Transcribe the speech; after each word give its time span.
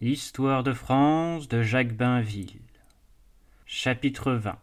Histoire 0.00 0.64
de 0.64 0.72
France 0.72 1.48
de 1.48 1.62
Jacques 1.62 1.94
Bainville. 1.94 2.58
Chapitre 3.64 4.32
20 4.32 4.58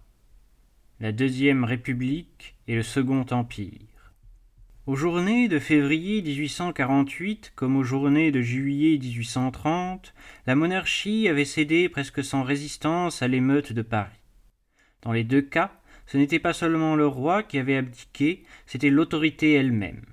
La 1.00 1.14
Deuxième 1.14 1.64
République 1.64 2.56
et 2.68 2.76
le 2.76 2.84
Second 2.84 3.26
Empire. 3.32 4.12
Aux 4.88 4.98
journées 4.98 5.48
de 5.48 5.58
février 5.58 6.22
1848 6.22 7.54
comme 7.56 7.78
aux 7.78 7.84
journées 7.84 8.32
de 8.32 8.42
juillet 8.42 8.98
1830, 8.98 10.14
la 10.48 10.56
monarchie 10.56 11.30
avait 11.30 11.46
cédé 11.46 11.88
presque 11.88 12.26
sans 12.26 12.44
résistance 12.44 13.22
à 13.22 13.30
l'émeute 13.30 13.72
de 13.72 13.82
Paris. 13.82 14.12
Dans 15.02 15.14
les 15.14 15.24
deux 15.24 15.42
cas, 15.42 15.72
ce 16.08 16.18
n'était 16.18 16.40
pas 16.40 16.54
seulement 16.54 16.98
le 16.98 17.08
roi 17.08 17.42
qui 17.42 17.58
avait 17.58 17.78
abdiqué, 17.78 18.44
c'était 18.66 18.90
l'autorité 18.90 19.54
elle-même. 19.54 20.11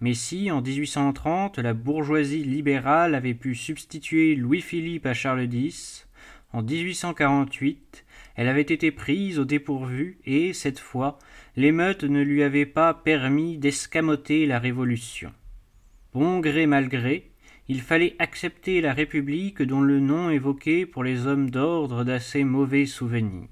Mais 0.00 0.14
si, 0.14 0.50
en 0.50 0.62
1830, 0.62 1.58
la 1.58 1.74
bourgeoisie 1.74 2.44
libérale 2.44 3.14
avait 3.14 3.34
pu 3.34 3.54
substituer 3.54 4.36
Louis-Philippe 4.36 5.06
à 5.06 5.14
Charles 5.14 5.52
X, 5.52 6.08
en 6.52 6.62
1848, 6.62 8.04
elle 8.36 8.48
avait 8.48 8.62
été 8.62 8.90
prise 8.90 9.38
au 9.38 9.44
dépourvu 9.44 10.18
et, 10.24 10.52
cette 10.52 10.78
fois, 10.78 11.18
l'émeute 11.56 12.04
ne 12.04 12.22
lui 12.22 12.42
avait 12.42 12.66
pas 12.66 12.94
permis 12.94 13.58
d'escamoter 13.58 14.46
la 14.46 14.58
Révolution. 14.58 15.32
Bon 16.14 16.38
gré 16.40 16.66
mal 16.66 16.88
gré, 16.88 17.30
il 17.68 17.82
fallait 17.82 18.16
accepter 18.18 18.80
la 18.80 18.94
République 18.94 19.60
dont 19.60 19.82
le 19.82 20.00
nom 20.00 20.30
évoquait 20.30 20.86
pour 20.86 21.04
les 21.04 21.26
hommes 21.26 21.50
d'ordre 21.50 22.02
d'assez 22.04 22.44
mauvais 22.44 22.86
souvenirs. 22.86 23.48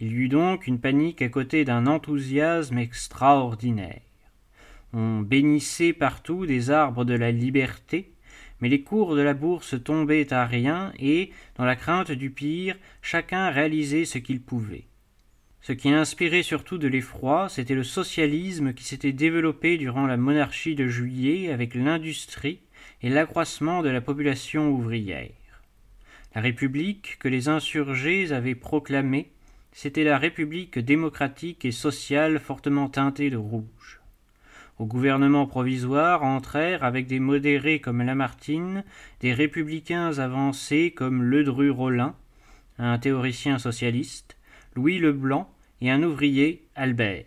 Il 0.00 0.12
y 0.12 0.14
eut 0.14 0.28
donc 0.28 0.66
une 0.66 0.80
panique 0.80 1.20
à 1.20 1.28
côté 1.28 1.64
d'un 1.64 1.86
enthousiasme 1.86 2.78
extraordinaire. 2.78 4.00
On 4.92 5.20
bénissait 5.20 5.92
partout 5.92 6.44
des 6.44 6.70
arbres 6.70 7.04
de 7.04 7.14
la 7.14 7.30
liberté, 7.30 8.12
mais 8.60 8.68
les 8.68 8.82
cours 8.82 9.16
de 9.16 9.22
la 9.22 9.34
bourse 9.34 9.74
tombaient 9.82 10.32
à 10.32 10.46
rien 10.46 10.92
et, 10.98 11.30
dans 11.56 11.64
la 11.64 11.76
crainte 11.76 12.12
du 12.12 12.30
pire, 12.30 12.76
chacun 13.00 13.50
réalisait 13.50 14.04
ce 14.04 14.18
qu'il 14.18 14.40
pouvait. 14.40 14.84
Ce 15.62 15.72
qui 15.72 15.90
inspirait 15.90 16.42
surtout 16.42 16.76
de 16.76 16.88
l'effroi, 16.88 17.48
c'était 17.48 17.74
le 17.74 17.84
socialisme 17.84 18.74
qui 18.74 18.84
s'était 18.84 19.12
développé 19.12 19.78
durant 19.78 20.06
la 20.06 20.16
monarchie 20.16 20.74
de 20.74 20.88
juillet 20.88 21.52
avec 21.52 21.74
l'industrie 21.74 22.60
et 23.00 23.08
l'accroissement 23.08 23.82
de 23.82 23.88
la 23.88 24.00
population 24.00 24.70
ouvrière. 24.70 25.30
La 26.34 26.40
République 26.40 27.16
que 27.18 27.28
les 27.28 27.48
insurgés 27.48 28.32
avaient 28.32 28.54
proclamée, 28.54 29.30
c'était 29.72 30.04
la 30.04 30.18
République 30.18 30.78
démocratique 30.78 31.64
et 31.64 31.72
sociale 31.72 32.38
fortement 32.38 32.88
teintée 32.88 33.30
de 33.30 33.36
rouge. 33.36 34.01
Au 34.78 34.86
gouvernement 34.86 35.46
provisoire 35.46 36.22
entrèrent, 36.22 36.82
avec 36.82 37.06
des 37.06 37.20
modérés 37.20 37.80
comme 37.80 38.02
Lamartine, 38.02 38.84
des 39.20 39.32
républicains 39.32 40.18
avancés 40.18 40.92
comme 40.96 41.22
Ledru-Rollin, 41.22 42.14
un 42.78 42.98
théoricien 42.98 43.58
socialiste, 43.58 44.36
Louis 44.74 44.98
Leblanc 44.98 45.48
et 45.80 45.90
un 45.90 46.02
ouvrier, 46.02 46.64
Albert. 46.74 47.26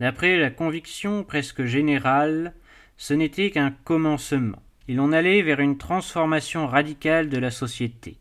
D'après 0.00 0.38
la 0.38 0.50
conviction 0.50 1.24
presque 1.24 1.64
générale, 1.64 2.54
ce 2.96 3.14
n'était 3.14 3.50
qu'un 3.50 3.74
commencement. 3.84 4.62
Il 4.88 5.00
en 5.00 5.12
allait 5.12 5.42
vers 5.42 5.60
une 5.60 5.78
transformation 5.78 6.66
radicale 6.66 7.28
de 7.28 7.38
la 7.38 7.50
société. 7.50 8.18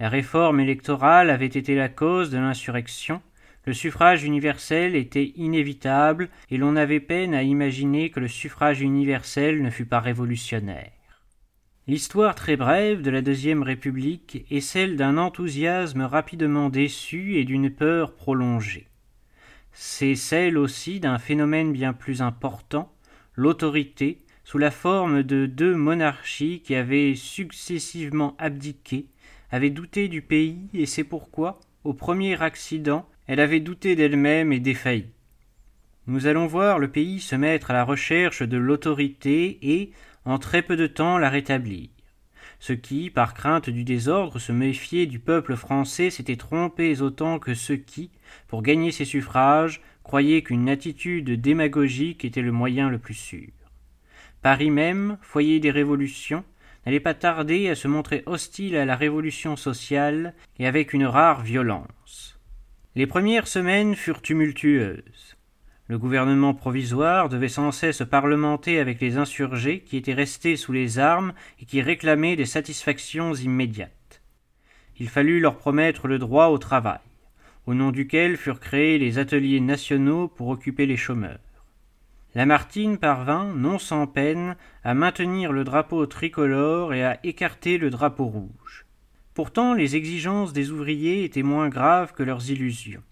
La 0.00 0.08
réforme 0.08 0.60
électorale 0.60 1.30
avait 1.30 1.46
été 1.46 1.74
la 1.74 1.88
cause 1.88 2.30
de 2.30 2.38
l'insurrection, 2.38 3.22
le 3.66 3.72
suffrage 3.72 4.22
universel 4.22 4.94
était 4.94 5.32
inévitable 5.34 6.28
et 6.50 6.56
l'on 6.56 6.76
avait 6.76 7.00
peine 7.00 7.34
à 7.34 7.42
imaginer 7.42 8.10
que 8.10 8.20
le 8.20 8.28
suffrage 8.28 8.80
universel 8.80 9.60
ne 9.60 9.70
fût 9.70 9.86
pas 9.86 9.98
révolutionnaire. 9.98 10.92
L'histoire 11.88 12.36
très 12.36 12.56
brève 12.56 13.02
de 13.02 13.10
la 13.10 13.22
Deuxième 13.22 13.64
République 13.64 14.46
est 14.50 14.60
celle 14.60 14.96
d'un 14.96 15.18
enthousiasme 15.18 16.02
rapidement 16.02 16.68
déçu 16.68 17.36
et 17.36 17.44
d'une 17.44 17.70
peur 17.70 18.14
prolongée. 18.14 18.86
C'est 19.72 20.14
celle 20.14 20.58
aussi 20.58 21.00
d'un 21.00 21.18
phénomène 21.18 21.72
bien 21.72 21.92
plus 21.92 22.22
important, 22.22 22.92
l'autorité, 23.34 24.22
sous 24.44 24.58
la 24.58 24.70
forme 24.70 25.24
de 25.24 25.46
deux 25.46 25.74
monarchies 25.74 26.60
qui 26.64 26.76
avaient 26.76 27.16
successivement 27.16 28.36
abdiqué, 28.38 29.06
avaient 29.50 29.70
douté 29.70 30.06
du 30.06 30.22
pays 30.22 30.68
et 30.72 30.86
c'est 30.86 31.04
pourquoi, 31.04 31.58
au 31.82 31.94
premier 31.94 32.40
accident, 32.40 33.08
elle 33.26 33.40
avait 33.40 33.60
douté 33.60 33.96
d'elle-même 33.96 34.52
et 34.52 34.60
défailli. 34.60 35.06
Nous 36.06 36.26
allons 36.26 36.46
voir 36.46 36.78
le 36.78 36.88
pays 36.88 37.20
se 37.20 37.34
mettre 37.34 37.70
à 37.70 37.74
la 37.74 37.84
recherche 37.84 38.42
de 38.42 38.56
l'autorité 38.56 39.58
et, 39.62 39.90
en 40.24 40.38
très 40.38 40.62
peu 40.62 40.76
de 40.76 40.86
temps, 40.86 41.18
la 41.18 41.30
rétablir. 41.30 41.88
Ceux 42.58 42.76
qui, 42.76 43.10
par 43.10 43.34
crainte 43.34 43.68
du 43.68 43.84
désordre, 43.84 44.38
se 44.38 44.52
méfiaient 44.52 45.06
du 45.06 45.18
peuple 45.18 45.56
français 45.56 46.10
s'étaient 46.10 46.36
trompés 46.36 47.02
autant 47.02 47.38
que 47.38 47.54
ceux 47.54 47.76
qui, 47.76 48.10
pour 48.48 48.62
gagner 48.62 48.92
ses 48.92 49.04
suffrages, 49.04 49.82
croyaient 50.04 50.42
qu'une 50.42 50.68
attitude 50.68 51.40
démagogique 51.40 52.24
était 52.24 52.42
le 52.42 52.52
moyen 52.52 52.88
le 52.88 52.98
plus 52.98 53.14
sûr. 53.14 53.50
Paris 54.40 54.70
même, 54.70 55.18
foyer 55.20 55.58
des 55.58 55.72
révolutions, 55.72 56.44
n'allait 56.84 57.00
pas 57.00 57.14
tarder 57.14 57.68
à 57.68 57.74
se 57.74 57.88
montrer 57.88 58.22
hostile 58.26 58.76
à 58.76 58.84
la 58.84 58.94
révolution 58.94 59.56
sociale 59.56 60.34
et 60.60 60.68
avec 60.68 60.92
une 60.92 61.06
rare 61.06 61.42
violence. 61.42 62.35
Les 62.96 63.06
premières 63.06 63.46
semaines 63.46 63.94
furent 63.94 64.22
tumultueuses. 64.22 65.36
Le 65.86 65.98
gouvernement 65.98 66.54
provisoire 66.54 67.28
devait 67.28 67.50
sans 67.50 67.70
cesse 67.70 68.02
parlementer 68.10 68.78
avec 68.78 69.02
les 69.02 69.18
insurgés 69.18 69.80
qui 69.80 69.98
étaient 69.98 70.14
restés 70.14 70.56
sous 70.56 70.72
les 70.72 70.98
armes 70.98 71.34
et 71.60 71.66
qui 71.66 71.82
réclamaient 71.82 72.36
des 72.36 72.46
satisfactions 72.46 73.34
immédiates. 73.34 74.22
Il 74.98 75.10
fallut 75.10 75.40
leur 75.40 75.58
promettre 75.58 76.08
le 76.08 76.18
droit 76.18 76.46
au 76.46 76.56
travail, 76.56 77.00
au 77.66 77.74
nom 77.74 77.90
duquel 77.90 78.38
furent 78.38 78.60
créés 78.60 78.96
les 78.96 79.18
ateliers 79.18 79.60
nationaux 79.60 80.26
pour 80.26 80.48
occuper 80.48 80.86
les 80.86 80.96
chômeurs. 80.96 81.38
Lamartine 82.34 82.96
parvint, 82.96 83.52
non 83.54 83.78
sans 83.78 84.06
peine, 84.06 84.56
à 84.84 84.94
maintenir 84.94 85.52
le 85.52 85.64
drapeau 85.64 86.06
tricolore 86.06 86.94
et 86.94 87.04
à 87.04 87.20
écarter 87.24 87.76
le 87.76 87.90
drapeau 87.90 88.24
rouge. 88.24 88.85
Pourtant, 89.36 89.74
les 89.74 89.96
exigences 89.96 90.54
des 90.54 90.70
ouvriers 90.70 91.22
étaient 91.22 91.42
moins 91.42 91.68
graves 91.68 92.14
que 92.14 92.22
leurs 92.22 92.50
illusions. 92.50 93.02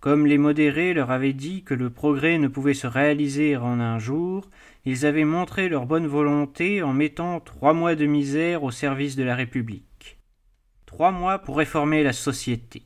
Comme 0.00 0.26
les 0.26 0.38
modérés 0.38 0.94
leur 0.94 1.10
avaient 1.10 1.34
dit 1.34 1.64
que 1.64 1.74
le 1.74 1.90
progrès 1.90 2.38
ne 2.38 2.48
pouvait 2.48 2.72
se 2.72 2.86
réaliser 2.86 3.58
en 3.58 3.78
un 3.78 3.98
jour, 3.98 4.48
ils 4.86 5.04
avaient 5.04 5.26
montré 5.26 5.68
leur 5.68 5.84
bonne 5.84 6.06
volonté 6.06 6.82
en 6.82 6.94
mettant 6.94 7.40
trois 7.40 7.74
mois 7.74 7.94
de 7.94 8.06
misère 8.06 8.62
au 8.62 8.70
service 8.70 9.16
de 9.16 9.22
la 9.22 9.34
République. 9.34 10.16
Trois 10.86 11.10
mois 11.10 11.38
pour 11.40 11.58
réformer 11.58 12.02
la 12.02 12.14
société. 12.14 12.80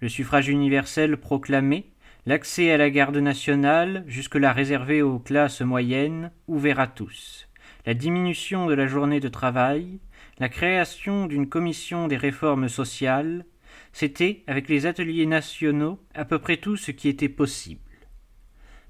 Le 0.00 0.08
suffrage 0.08 0.48
universel 0.48 1.18
proclamé, 1.18 1.92
l'accès 2.26 2.72
à 2.72 2.78
la 2.78 2.90
garde 2.90 3.18
nationale, 3.18 4.02
jusque-là 4.08 4.52
réservé 4.52 5.02
aux 5.02 5.20
classes 5.20 5.60
moyennes, 5.60 6.32
ouvert 6.48 6.80
à 6.80 6.88
tous, 6.88 7.48
la 7.86 7.94
diminution 7.94 8.66
de 8.66 8.74
la 8.74 8.88
journée 8.88 9.20
de 9.20 9.28
travail, 9.28 10.00
la 10.38 10.48
création 10.48 11.26
d'une 11.26 11.48
commission 11.48 12.08
des 12.08 12.16
réformes 12.16 12.68
sociales, 12.68 13.44
c'était, 13.92 14.42
avec 14.46 14.68
les 14.68 14.86
ateliers 14.86 15.26
nationaux, 15.26 15.98
à 16.14 16.24
peu 16.24 16.38
près 16.38 16.56
tout 16.56 16.76
ce 16.76 16.90
qui 16.90 17.08
était 17.08 17.28
possible. 17.28 17.80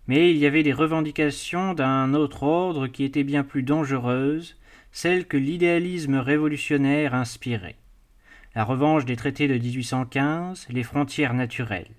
Mais 0.07 0.31
il 0.31 0.39
y 0.39 0.47
avait 0.47 0.63
des 0.63 0.73
revendications 0.73 1.75
d'un 1.75 2.15
autre 2.15 2.43
ordre 2.43 2.87
qui 2.87 3.05
étaient 3.05 3.25
bien 3.25 3.45
plus 3.45 3.63
dangereuses, 3.63 4.59
celles 4.91 5.27
que 5.27 5.37
l'idéalisme 5.37 6.17
révolutionnaire 6.17 7.15
inspirait. 7.15 7.77
La 8.55 8.65
revanche 8.65 9.05
des 9.05 9.17
traités 9.17 9.49
de 9.49 9.57
1815, 9.57 10.67
les 10.69 10.83
frontières 10.83 11.35
naturelles. 11.35 11.95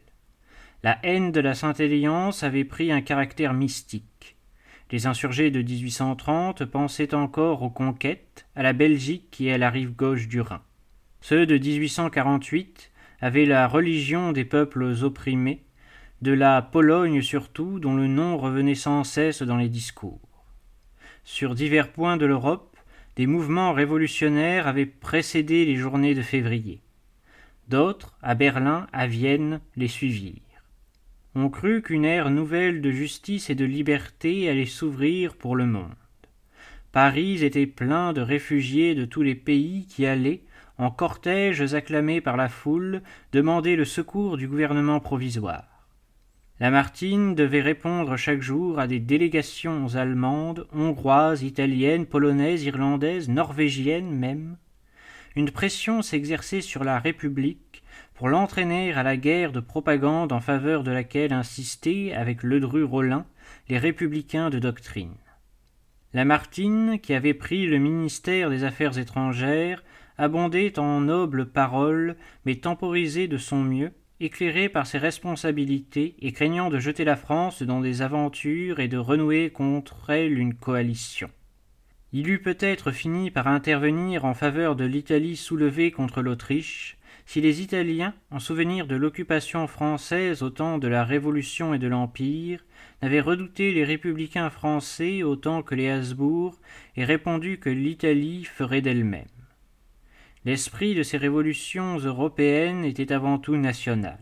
La 0.83 0.99
haine 1.03 1.31
de 1.31 1.39
la 1.39 1.55
Sainte-Alliance 1.55 2.43
avait 2.43 2.65
pris 2.65 2.91
un 2.91 3.01
caractère 3.01 3.53
mystique. 3.53 4.32
Les 4.93 5.07
insurgés 5.07 5.49
de 5.49 5.63
1830 5.63 6.65
pensaient 6.65 7.15
encore 7.15 7.63
aux 7.63 7.71
conquêtes, 7.71 8.45
à 8.55 8.61
la 8.61 8.73
Belgique 8.73 9.41
et 9.41 9.51
à 9.51 9.57
la 9.57 9.71
rive 9.71 9.95
gauche 9.95 10.27
du 10.27 10.39
Rhin. 10.39 10.61
Ceux 11.19 11.47
de 11.47 11.57
1848 11.57 12.91
avaient 13.19 13.47
la 13.47 13.67
religion 13.67 14.33
des 14.33 14.45
peuples 14.45 14.83
opprimés, 15.01 15.63
de 16.21 16.31
la 16.31 16.61
Pologne 16.61 17.23
surtout, 17.23 17.79
dont 17.79 17.95
le 17.95 18.05
nom 18.05 18.37
revenait 18.37 18.75
sans 18.75 19.03
cesse 19.03 19.41
dans 19.41 19.57
les 19.57 19.67
discours. 19.67 20.21
Sur 21.23 21.55
divers 21.55 21.91
points 21.91 22.17
de 22.17 22.27
l'Europe, 22.27 22.77
des 23.15 23.25
mouvements 23.25 23.73
révolutionnaires 23.73 24.67
avaient 24.67 24.85
précédé 24.85 25.65
les 25.65 25.75
journées 25.75 26.13
de 26.13 26.21
février. 26.21 26.81
D'autres, 27.67 28.15
à 28.21 28.35
Berlin, 28.35 28.85
à 28.93 29.07
Vienne, 29.07 29.59
les 29.75 29.87
suivirent. 29.87 30.42
On 31.35 31.49
crut 31.49 31.83
qu'une 31.83 32.05
ère 32.05 32.29
nouvelle 32.29 32.79
de 32.79 32.91
justice 32.91 33.49
et 33.49 33.55
de 33.55 33.65
liberté 33.65 34.47
allait 34.49 34.67
s'ouvrir 34.67 35.35
pour 35.35 35.55
le 35.55 35.65
monde. 35.65 35.95
Paris 36.91 37.43
était 37.43 37.65
plein 37.65 38.13
de 38.13 38.21
réfugiés 38.21 38.93
de 38.93 39.05
tous 39.05 39.23
les 39.23 39.33
pays 39.33 39.87
qui 39.87 40.05
allaient, 40.05 40.43
en 40.77 40.91
cortèges 40.91 41.73
acclamés 41.73 42.21
par 42.21 42.37
la 42.37 42.49
foule, 42.49 43.01
demander 43.31 43.75
le 43.75 43.85
secours 43.85 44.37
du 44.37 44.47
gouvernement 44.47 44.99
provisoire. 44.99 45.87
Lamartine 46.59 47.33
devait 47.33 47.61
répondre 47.61 48.15
chaque 48.15 48.41
jour 48.41 48.77
à 48.77 48.85
des 48.85 48.99
délégations 48.99 49.95
allemandes, 49.95 50.67
hongroises, 50.71 51.41
italiennes, 51.41 52.05
polonaises, 52.05 52.63
irlandaises, 52.63 53.27
norvégiennes 53.27 54.11
même. 54.11 54.57
Une 55.35 55.49
pression 55.49 56.03
s'exerçait 56.03 56.61
sur 56.61 56.83
la 56.83 56.99
République 56.99 57.72
pour 58.23 58.29
l'entraîner 58.29 58.93
à 58.93 59.03
la 59.03 59.17
guerre 59.17 59.51
de 59.51 59.59
propagande 59.59 60.31
en 60.31 60.39
faveur 60.39 60.83
de 60.83 60.91
laquelle 60.91 61.33
insistaient, 61.33 62.13
avec 62.13 62.41
Ledru 62.41 62.85
Rollin, 62.85 63.25
les 63.67 63.77
républicains 63.77 64.49
de 64.49 64.59
doctrine. 64.59 65.17
Lamartine, 66.13 66.99
qui 67.01 67.13
avait 67.13 67.33
pris 67.33 67.67
le 67.67 67.79
ministère 67.79 68.49
des 68.49 68.63
Affaires 68.63 68.97
étrangères, 68.97 69.83
abondait 70.17 70.79
en 70.79 71.01
nobles 71.01 71.47
paroles, 71.47 72.15
mais 72.45 72.55
temporisait 72.55 73.27
de 73.27 73.37
son 73.37 73.61
mieux, 73.61 73.91
éclairé 74.21 74.69
par 74.69 74.87
ses 74.87 74.99
responsabilités 74.99 76.15
et 76.21 76.31
craignant 76.31 76.69
de 76.69 76.79
jeter 76.79 77.03
la 77.03 77.17
France 77.17 77.61
dans 77.61 77.81
des 77.81 78.01
aventures 78.01 78.79
et 78.79 78.87
de 78.87 78.95
renouer 78.95 79.49
contre 79.49 80.11
elle 80.11 80.39
une 80.39 80.53
coalition. 80.53 81.29
Il 82.13 82.29
eût 82.29 82.41
peut-être 82.41 82.91
fini 82.91 83.31
par 83.31 83.47
intervenir 83.49 84.23
en 84.23 84.33
faveur 84.33 84.77
de 84.77 84.85
l'Italie 84.85 85.35
soulevée 85.35 85.91
contre 85.91 86.21
l'Autriche, 86.21 86.97
si 87.25 87.41
les 87.41 87.61
Italiens, 87.61 88.13
en 88.31 88.39
souvenir 88.39 88.85
de 88.85 88.95
l'occupation 88.95 89.67
française 89.67 90.43
au 90.43 90.49
temps 90.49 90.77
de 90.77 90.87
la 90.87 91.03
Révolution 91.03 91.73
et 91.73 91.79
de 91.79 91.87
l'Empire, 91.87 92.63
n'avaient 93.01 93.21
redouté 93.21 93.73
les 93.73 93.83
républicains 93.83 94.49
français 94.49 95.23
autant 95.23 95.63
que 95.63 95.75
les 95.75 95.89
Habsbourg 95.89 96.59
et 96.95 97.05
répondu 97.05 97.59
que 97.59 97.69
l'Italie 97.69 98.43
ferait 98.43 98.81
d'elle-même. 98.81 99.25
L'esprit 100.45 100.93
de 100.93 101.03
ces 101.03 101.17
révolutions 101.17 101.97
européennes 101.97 102.83
était 102.83 103.13
avant 103.13 103.37
tout 103.37 103.55
national. 103.55 104.19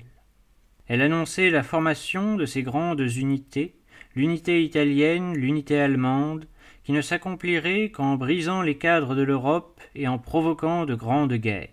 Elle 0.87 1.01
annonçait 1.01 1.49
la 1.49 1.63
formation 1.63 2.35
de 2.35 2.45
ces 2.45 2.61
grandes 2.61 2.99
unités, 2.99 3.75
l'unité 4.15 4.63
italienne, 4.63 5.33
l'unité 5.35 5.79
allemande, 5.79 6.47
qui 6.83 6.91
ne 6.91 7.01
s'accomplirait 7.01 7.89
qu'en 7.89 8.15
brisant 8.15 8.61
les 8.61 8.77
cadres 8.77 9.15
de 9.15 9.21
l'Europe 9.21 9.81
et 9.95 10.07
en 10.07 10.19
provoquant 10.19 10.85
de 10.85 10.95
grandes 10.95 11.33
guerres. 11.33 11.69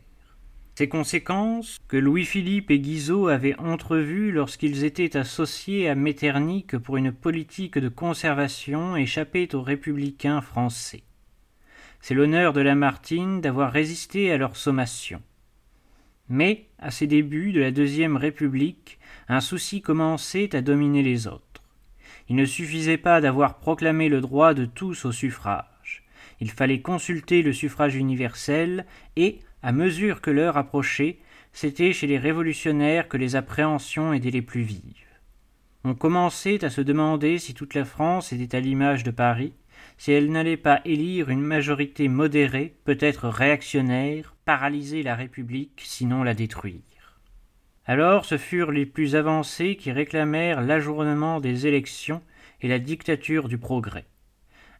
Ces 0.79 0.89
conséquences, 0.89 1.81
que 1.89 1.97
Louis-Philippe 1.97 2.71
et 2.71 2.79
Guizot 2.79 3.27
avaient 3.27 3.59
entrevues 3.59 4.31
lorsqu'ils 4.31 4.85
étaient 4.85 5.17
associés 5.17 5.89
à 5.89 5.97
Metternich 5.97 6.79
pour 6.79 6.97
une 6.97 7.11
politique 7.11 7.79
de 7.79 7.89
conservation, 7.89 8.95
échappaient 8.95 9.57
aux 9.57 9.63
républicains 9.63 10.41
français. 10.41 11.03
C'est 12.01 12.15
l'honneur 12.15 12.53
de 12.53 12.61
Lamartine 12.61 13.41
d'avoir 13.41 13.73
résisté 13.73 14.31
à 14.31 14.37
leur 14.37 14.57
sommation. 14.57 15.21
Mais, 16.29 16.67
à 16.79 16.93
ses 16.93 17.09
débuts 17.09 17.51
de 17.51 17.61
la 17.61 17.73
Deuxième 17.73 18.17
République, 18.17 19.01
un 19.29 19.41
souci 19.41 19.83
commençait 19.83 20.55
à 20.55 20.63
dominer 20.63 21.03
les 21.03 21.27
autres. 21.27 21.65
Il 22.29 22.37
ne 22.37 22.45
suffisait 22.45 22.99
pas 22.99 23.21
d'avoir 23.21 23.59
proclamé 23.59 24.09
le 24.09 24.21
droit 24.21 24.55
de 24.55 24.65
tous 24.65 25.07
au 25.07 25.11
suffrage. 25.11 26.05
Il 26.41 26.53
fallait 26.53 26.83
consulter 26.83 27.43
le 27.43 27.53
suffrage 27.53 27.97
universel 27.97 28.87
et, 29.17 29.41
à 29.63 29.73
mesure 29.73 30.21
que 30.21 30.31
l'heure 30.31 30.57
approchait, 30.57 31.19
c'était 31.53 31.93
chez 31.93 32.07
les 32.07 32.19
révolutionnaires 32.19 33.09
que 33.09 33.17
les 33.17 33.37
appréhensions 33.37 34.13
étaient 34.13 34.31
les 34.31 34.43
plus 34.43 34.63
vives. 34.63 35.05
On 35.85 35.95
commençait 35.95 36.65
à 36.65 36.71
se 36.71 36.81
demander 36.81 37.39
si 37.39 37.55
toute 37.55 37.75
la 37.75 37.85
France 37.85 38.33
était 38.33 38.57
à 38.57 38.61
l'image 38.61 39.05
de 39.05 39.11
Paris, 39.11 39.55
si 39.97 40.13
elle 40.13 40.31
n'allait 40.31 40.57
pas 40.57 40.81
élire 40.85 41.31
une 41.31 41.41
majorité 41.41 42.09
modérée, 42.09 42.75
peut-être 42.85 43.29
réactionnaire, 43.29 44.35
paralyser 44.45 45.03
la 45.03 45.15
République, 45.15 45.83
sinon 45.85 46.23
la 46.23 46.35
détruire. 46.35 46.83
Alors 47.87 48.25
ce 48.25 48.37
furent 48.37 48.71
les 48.71 48.87
plus 48.87 49.17
avancés 49.17 49.77
qui 49.77 49.91
réclamèrent 49.91 50.61
l'ajournement 50.61 51.41
des 51.41 51.67
élections 51.67 52.23
et 52.61 52.69
la 52.69 52.79
dictature 52.79 53.49
du 53.49 53.57
progrès. 53.57 54.07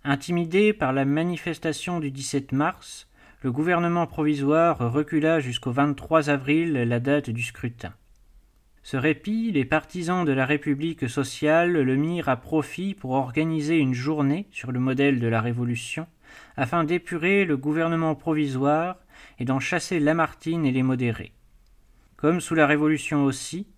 Intimidé 0.05 0.73
par 0.73 0.93
la 0.93 1.05
manifestation 1.05 2.01
du 2.01 2.11
17 2.11 2.53
mars, 2.53 3.08
le 3.41 3.53
gouvernement 3.53 4.09
provisoire 4.09 4.93
recula 4.93 5.39
jusqu'au 5.39 5.71
23 5.71 6.29
avril 6.29 6.73
la 6.73 6.99
date 6.99 7.31
du 7.31 7.43
scrutin. 7.43 7.95
Ce 8.83 8.97
répit, 8.97 9.53
les 9.53 9.65
partisans 9.65 10.25
de 10.25 10.33
la 10.33 10.45
République 10.45 11.09
sociale 11.09 11.73
le 11.73 11.95
mirent 11.95 12.29
à 12.29 12.37
profit 12.37 12.95
pour 12.95 13.13
organiser 13.13 13.79
une 13.79 13.95
journée 13.95 14.49
sur 14.51 14.73
le 14.73 14.81
modèle 14.81 15.21
de 15.21 15.29
la 15.29 15.41
Révolution, 15.41 16.09
afin 16.57 16.83
d'épurer 16.83 17.45
le 17.45 17.57
gouvernement 17.57 18.17
provisoire 18.17 18.97
et 19.39 19.45
d'en 19.45 19.61
chasser 19.61 20.01
Lamartine 20.01 20.67
et 20.67 20.73
les 20.73 20.83
modérés. 20.83 21.33
Comme 22.17 22.41
sous 22.41 22.57
la 22.57 22.67
Révolution 22.67 23.25
aussi, 23.25 23.69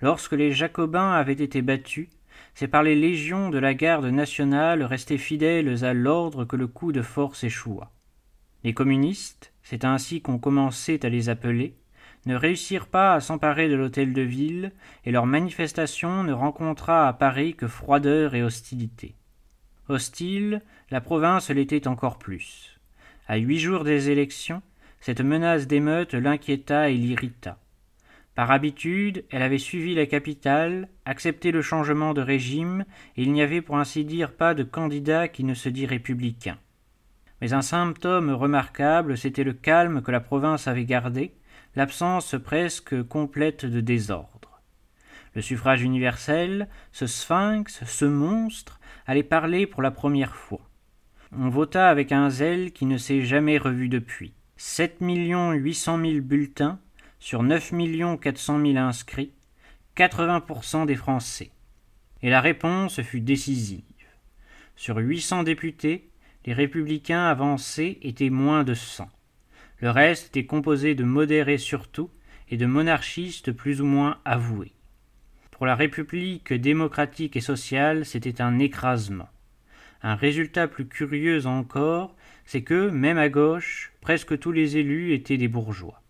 lorsque 0.00 0.34
les 0.34 0.52
Jacobins 0.52 1.10
avaient 1.10 1.32
été 1.32 1.60
battus, 1.60 2.08
c'est 2.54 2.68
par 2.68 2.84
les 2.84 2.94
légions 2.94 3.50
de 3.50 3.58
la 3.58 3.74
garde 3.74 4.06
nationale 4.06 4.84
restées 4.84 5.18
fidèles 5.18 5.84
à 5.84 5.92
l'ordre 5.92 6.44
que 6.44 6.54
le 6.54 6.68
coup 6.68 6.92
de 6.92 7.02
force 7.02 7.42
échoua. 7.42 7.90
Les 8.64 8.74
communistes, 8.74 9.52
c'est 9.62 9.84
ainsi 9.84 10.20
qu'on 10.20 10.38
commençait 10.38 11.04
à 11.06 11.08
les 11.08 11.28
appeler, 11.28 11.74
ne 12.26 12.34
réussirent 12.34 12.88
pas 12.88 13.14
à 13.14 13.20
s'emparer 13.20 13.68
de 13.68 13.76
l'hôtel 13.76 14.12
de 14.12 14.22
ville, 14.22 14.72
et 15.04 15.12
leur 15.12 15.26
manifestation 15.26 16.24
ne 16.24 16.32
rencontra 16.32 17.08
à 17.08 17.12
Paris 17.12 17.54
que 17.54 17.68
froideur 17.68 18.34
et 18.34 18.42
hostilité. 18.42 19.14
Hostile, 19.88 20.62
la 20.90 21.00
province 21.00 21.50
l'était 21.50 21.88
encore 21.88 22.18
plus. 22.18 22.78
À 23.26 23.36
huit 23.36 23.58
jours 23.58 23.84
des 23.84 24.10
élections, 24.10 24.62
cette 25.00 25.20
menace 25.20 25.66
d'émeute 25.66 26.14
l'inquiéta 26.14 26.90
et 26.90 26.94
l'irrita. 26.94 27.58
Par 28.34 28.50
habitude, 28.50 29.24
elle 29.30 29.42
avait 29.42 29.58
suivi 29.58 29.94
la 29.94 30.06
capitale, 30.06 30.88
accepté 31.04 31.50
le 31.50 31.62
changement 31.62 32.14
de 32.14 32.20
régime, 32.20 32.84
et 33.16 33.22
il 33.22 33.32
n'y 33.32 33.42
avait 33.42 33.62
pour 33.62 33.78
ainsi 33.78 34.04
dire 34.04 34.32
pas 34.32 34.54
de 34.54 34.62
candidat 34.62 35.28
qui 35.28 35.44
ne 35.44 35.54
se 35.54 35.68
dit 35.68 35.86
républicain. 35.86 36.58
Mais 37.40 37.52
un 37.52 37.62
symptôme 37.62 38.30
remarquable, 38.30 39.16
c'était 39.16 39.44
le 39.44 39.52
calme 39.52 40.02
que 40.02 40.10
la 40.10 40.20
province 40.20 40.66
avait 40.66 40.84
gardé, 40.84 41.34
l'absence 41.76 42.34
presque 42.42 43.02
complète 43.04 43.64
de 43.64 43.80
désordre. 43.80 44.60
Le 45.34 45.42
suffrage 45.42 45.82
universel, 45.82 46.68
ce 46.90 47.06
sphinx, 47.06 47.84
ce 47.84 48.04
monstre, 48.04 48.80
allait 49.06 49.22
parler 49.22 49.66
pour 49.66 49.82
la 49.82 49.90
première 49.90 50.34
fois. 50.34 50.68
On 51.30 51.48
vota 51.48 51.90
avec 51.90 52.10
un 52.10 52.30
zèle 52.30 52.72
qui 52.72 52.86
ne 52.86 52.96
s'est 52.96 53.22
jamais 53.22 53.58
revu 53.58 53.88
depuis. 53.88 54.32
Sept 54.56 55.00
millions 55.00 55.52
huit 55.52 55.74
cent 55.74 55.98
mille 55.98 56.22
bulletins 56.22 56.80
sur 57.20 57.42
neuf 57.42 57.70
millions 57.70 58.16
quatre 58.16 58.38
cent 58.38 58.58
mille 58.58 58.78
inscrits, 58.78 59.32
quatre-vingts 59.94 60.40
pour 60.40 60.64
cent 60.64 60.86
des 60.86 60.96
Français. 60.96 61.50
Et 62.22 62.30
la 62.30 62.40
réponse 62.40 63.02
fut 63.02 63.20
décisive. 63.20 63.84
Sur 64.74 64.96
huit 64.96 65.20
cents 65.20 65.42
députés, 65.44 66.10
les 66.48 66.54
républicains 66.54 67.26
avancés 67.26 67.98
étaient 68.00 68.30
moins 68.30 68.64
de 68.64 68.72
cent. 68.72 69.10
Le 69.80 69.90
reste 69.90 70.28
était 70.28 70.46
composé 70.46 70.94
de 70.94 71.04
modérés 71.04 71.58
surtout 71.58 72.08
et 72.48 72.56
de 72.56 72.64
monarchistes 72.64 73.52
plus 73.52 73.82
ou 73.82 73.84
moins 73.84 74.16
avoués. 74.24 74.72
Pour 75.50 75.66
la 75.66 75.74
République 75.74 76.54
démocratique 76.54 77.36
et 77.36 77.42
sociale, 77.42 78.06
c'était 78.06 78.40
un 78.40 78.58
écrasement. 78.60 79.28
Un 80.02 80.14
résultat 80.14 80.68
plus 80.68 80.86
curieux 80.88 81.44
encore, 81.44 82.16
c'est 82.46 82.62
que, 82.62 82.88
même 82.88 83.18
à 83.18 83.28
gauche, 83.28 83.92
presque 84.00 84.38
tous 84.38 84.52
les 84.52 84.78
élus 84.78 85.12
étaient 85.12 85.36
des 85.36 85.48
bourgeois. 85.48 86.00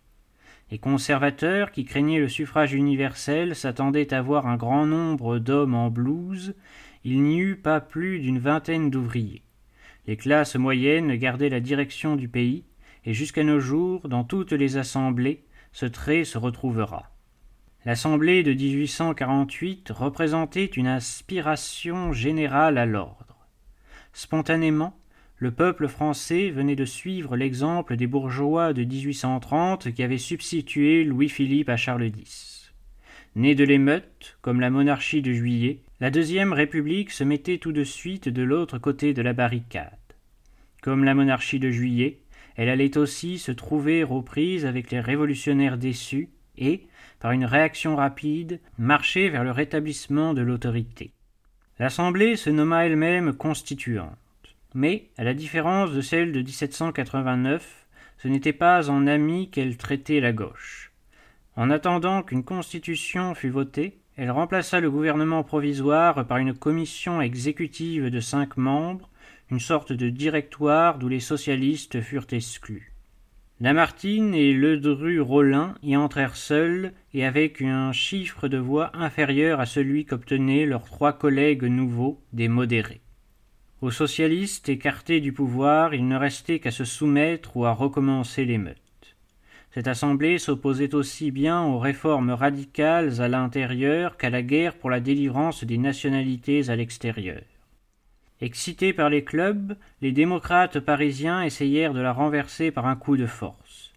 Les 0.71 0.79
conservateurs, 0.79 1.73
qui 1.73 1.83
craignaient 1.83 2.21
le 2.21 2.29
suffrage 2.29 2.73
universel, 2.73 3.57
s'attendaient 3.57 4.13
à 4.13 4.21
voir 4.21 4.47
un 4.47 4.55
grand 4.55 4.85
nombre 4.85 5.37
d'hommes 5.37 5.75
en 5.75 5.89
blouse, 5.89 6.55
il 7.03 7.23
n'y 7.23 7.39
eut 7.39 7.57
pas 7.57 7.81
plus 7.81 8.19
d'une 8.19 8.39
vingtaine 8.39 8.89
d'ouvriers. 8.89 9.43
Les 10.07 10.17
classes 10.17 10.55
moyennes 10.55 11.15
gardaient 11.15 11.49
la 11.49 11.59
direction 11.59 12.15
du 12.15 12.27
pays, 12.27 12.63
et 13.05 13.13
jusqu'à 13.13 13.43
nos 13.43 13.59
jours, 13.59 14.07
dans 14.07 14.23
toutes 14.23 14.53
les 14.53 14.77
assemblées, 14.77 15.43
ce 15.71 15.85
trait 15.85 16.23
se 16.23 16.37
retrouvera. 16.37 17.11
L'Assemblée 17.85 18.43
de 18.43 18.53
1848 18.53 19.91
représentait 19.95 20.65
une 20.65 20.87
aspiration 20.87 22.11
générale 22.11 22.77
à 22.77 22.85
l'ordre. 22.85 23.47
Spontanément, 24.11 24.99
le 25.37 25.51
peuple 25.51 25.87
français 25.87 26.49
venait 26.49 26.75
de 26.75 26.83
suivre 26.83 27.37
l'exemple 27.37 27.95
des 27.95 28.07
bourgeois 28.07 28.73
de 28.73 28.83
1830 28.83 29.93
qui 29.93 30.03
avaient 30.03 30.17
substitué 30.17 31.05
Louis-Philippe 31.05 31.69
à 31.69 31.77
Charles 31.77 32.07
X. 32.07 32.73
Née 33.35 33.55
de 33.55 33.63
l'émeute, 33.63 34.37
comme 34.41 34.59
la 34.59 34.69
monarchie 34.69 35.21
de 35.21 35.31
Juillet, 35.31 35.79
la 36.01 36.11
Deuxième 36.11 36.53
République 36.53 37.11
se 37.11 37.25
mettait 37.25 37.57
tout 37.57 37.73
de 37.73 37.83
suite 37.83 38.29
de 38.29 38.41
l'autre 38.41 38.77
côté 38.77 39.13
de 39.13 39.21
la 39.21 39.33
barricade. 39.33 39.97
Comme 40.81 41.03
la 41.03 41.13
monarchie 41.13 41.59
de 41.59 41.69
Juillet, 41.69 42.21
elle 42.55 42.69
allait 42.69 42.97
aussi 42.97 43.37
se 43.37 43.51
trouver 43.51 44.05
aux 44.05 44.21
prises 44.21 44.65
avec 44.65 44.91
les 44.91 45.01
révolutionnaires 45.01 45.77
déçus 45.77 46.29
et, 46.57 46.87
par 47.19 47.31
une 47.31 47.43
réaction 47.43 47.97
rapide, 47.97 48.61
marcher 48.77 49.27
vers 49.27 49.43
le 49.43 49.51
rétablissement 49.51 50.33
de 50.33 50.41
l'autorité. 50.41 51.11
L'Assemblée 51.79 52.37
se 52.37 52.49
nomma 52.49 52.85
elle-même 52.85 53.33
constituante. 53.33 54.17
Mais, 54.73 55.09
à 55.17 55.25
la 55.25 55.33
différence 55.33 55.91
de 55.91 56.01
celle 56.01 56.31
de 56.31 56.41
1789, 56.41 57.87
ce 58.19 58.27
n'était 58.29 58.53
pas 58.53 58.89
en 58.89 59.05
amie 59.05 59.49
qu'elle 59.49 59.75
traitait 59.75 60.21
la 60.21 60.31
gauche. 60.31 60.91
En 61.57 61.69
attendant 61.69 62.23
qu'une 62.23 62.43
constitution 62.43 63.35
fût 63.35 63.49
votée, 63.49 63.99
elle 64.21 64.31
remplaça 64.31 64.81
le 64.81 64.91
gouvernement 64.91 65.45
provisoire 65.45 66.27
par 66.27 66.39
une 66.39 66.53
commission 66.53 67.21
exécutive 67.21 68.09
de 68.09 68.19
cinq 68.19 68.57
membres, 68.57 69.09
une 69.49 69.61
sorte 69.61 69.93
de 69.93 70.09
directoire 70.09 70.99
d'où 70.99 71.07
les 71.07 71.21
socialistes 71.21 72.01
furent 72.01 72.27
exclus. 72.31 72.91
Lamartine 73.61 74.33
et 74.35 74.53
Ledru-Rollin 74.53 75.75
y 75.83 75.95
entrèrent 75.95 76.35
seuls 76.35 76.91
et 77.13 77.25
avec 77.25 77.61
un 77.61 77.93
chiffre 77.93 78.49
de 78.49 78.57
voix 78.57 78.91
inférieur 78.93 79.61
à 79.61 79.65
celui 79.65 80.03
qu'obtenaient 80.03 80.65
leurs 80.65 80.83
trois 80.83 81.13
collègues 81.13 81.63
nouveaux 81.63 82.21
des 82.33 82.49
modérés. 82.49 82.99
Aux 83.79 83.91
socialistes 83.91 84.67
écartés 84.67 85.21
du 85.21 85.31
pouvoir, 85.31 85.93
il 85.93 86.05
ne 86.09 86.17
restait 86.17 86.59
qu'à 86.59 86.71
se 86.71 86.83
soumettre 86.83 87.55
ou 87.55 87.63
à 87.63 87.71
recommencer 87.71 88.43
l'émeute. 88.43 88.88
Cette 89.71 89.87
assemblée 89.87 90.39
s'opposait 90.39 90.95
aussi 90.95 91.29
bien 91.29 91.63
aux 91.63 91.77
réformes 91.77 92.31
radicales 92.31 93.21
à 93.21 93.27
l'intérieur 93.27 94.17
qu'à 94.17 94.31
la 94.31 94.41
guerre 94.41 94.75
pour 94.75 94.89
la 94.89 94.99
délivrance 94.99 95.63
des 95.63 95.77
nationalités 95.77 96.69
à 96.69 96.75
l'extérieur. 96.75 97.41
Excités 98.41 98.93
par 98.93 99.09
les 99.09 99.23
clubs, 99.23 99.75
les 100.01 100.11
démocrates 100.11 100.79
parisiens 100.79 101.43
essayèrent 101.43 101.93
de 101.93 101.99
la 101.99 102.13
renverser 102.13 102.71
par 102.71 102.87
un 102.87 102.95
coup 102.95 103.17
de 103.17 103.27
force. 103.27 103.93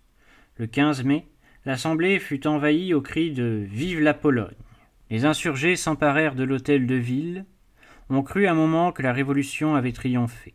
Le 0.56 0.66
15 0.66 1.04
mai, 1.04 1.26
l'Assemblée 1.64 2.18
fut 2.18 2.46
envahie 2.46 2.92
au 2.92 3.00
cri 3.00 3.30
de 3.30 3.64
Vive 3.66 4.00
la 4.00 4.14
Pologne. 4.14 4.50
Les 5.10 5.24
insurgés 5.24 5.76
s'emparèrent 5.76 6.34
de 6.34 6.44
l'hôtel 6.44 6.86
de 6.86 6.96
ville. 6.96 7.44
On 8.10 8.22
crut 8.22 8.46
un 8.46 8.54
moment 8.54 8.92
que 8.92 9.02
la 9.02 9.12
Révolution 9.12 9.74
avait 9.74 9.92
triomphé. 9.92 10.54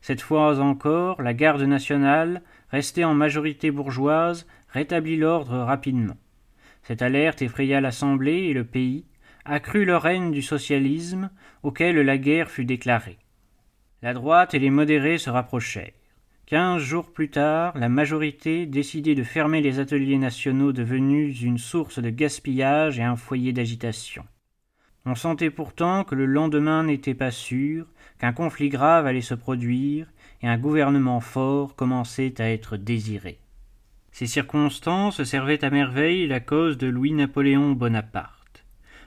Cette 0.00 0.22
fois 0.22 0.58
encore, 0.60 1.20
la 1.20 1.34
garde 1.34 1.62
nationale, 1.62 2.42
restée 2.70 3.04
en 3.04 3.14
majorité 3.14 3.70
bourgeoise, 3.70 4.46
rétablit 4.68 5.16
l'ordre 5.16 5.58
rapidement. 5.58 6.16
Cette 6.82 7.02
alerte 7.02 7.42
effraya 7.42 7.80
l'Assemblée 7.80 8.44
et 8.44 8.54
le 8.54 8.64
pays, 8.64 9.04
accrut 9.44 9.84
le 9.84 9.96
règne 9.96 10.30
du 10.30 10.42
socialisme, 10.42 11.30
auquel 11.62 11.96
la 12.00 12.18
guerre 12.18 12.50
fut 12.50 12.64
déclarée. 12.64 13.18
La 14.02 14.14
droite 14.14 14.54
et 14.54 14.58
les 14.58 14.70
modérés 14.70 15.18
se 15.18 15.28
rapprochèrent. 15.28 15.92
Quinze 16.46 16.82
jours 16.82 17.12
plus 17.12 17.30
tard, 17.30 17.76
la 17.78 17.88
majorité 17.88 18.66
décidait 18.66 19.14
de 19.14 19.22
fermer 19.22 19.60
les 19.60 19.78
ateliers 19.78 20.18
nationaux 20.18 20.72
devenus 20.72 21.42
une 21.42 21.58
source 21.58 22.00
de 22.00 22.10
gaspillage 22.10 22.98
et 22.98 23.04
un 23.04 23.14
foyer 23.14 23.52
d'agitation. 23.52 24.24
On 25.06 25.14
sentait 25.14 25.50
pourtant 25.50 26.02
que 26.02 26.14
le 26.14 26.26
lendemain 26.26 26.82
n'était 26.82 27.14
pas 27.14 27.30
sûr, 27.30 27.86
qu'un 28.20 28.32
conflit 28.32 28.68
grave 28.68 29.06
allait 29.06 29.22
se 29.22 29.34
produire, 29.34 30.06
et 30.42 30.48
un 30.48 30.58
gouvernement 30.58 31.20
fort 31.20 31.74
commençait 31.74 32.40
à 32.40 32.50
être 32.50 32.76
désiré. 32.76 33.38
Ces 34.12 34.26
circonstances 34.26 35.22
servaient 35.24 35.64
à 35.64 35.70
merveille 35.70 36.26
la 36.26 36.40
cause 36.40 36.76
de 36.76 36.86
Louis-Napoléon 36.86 37.72
Bonaparte. 37.72 38.64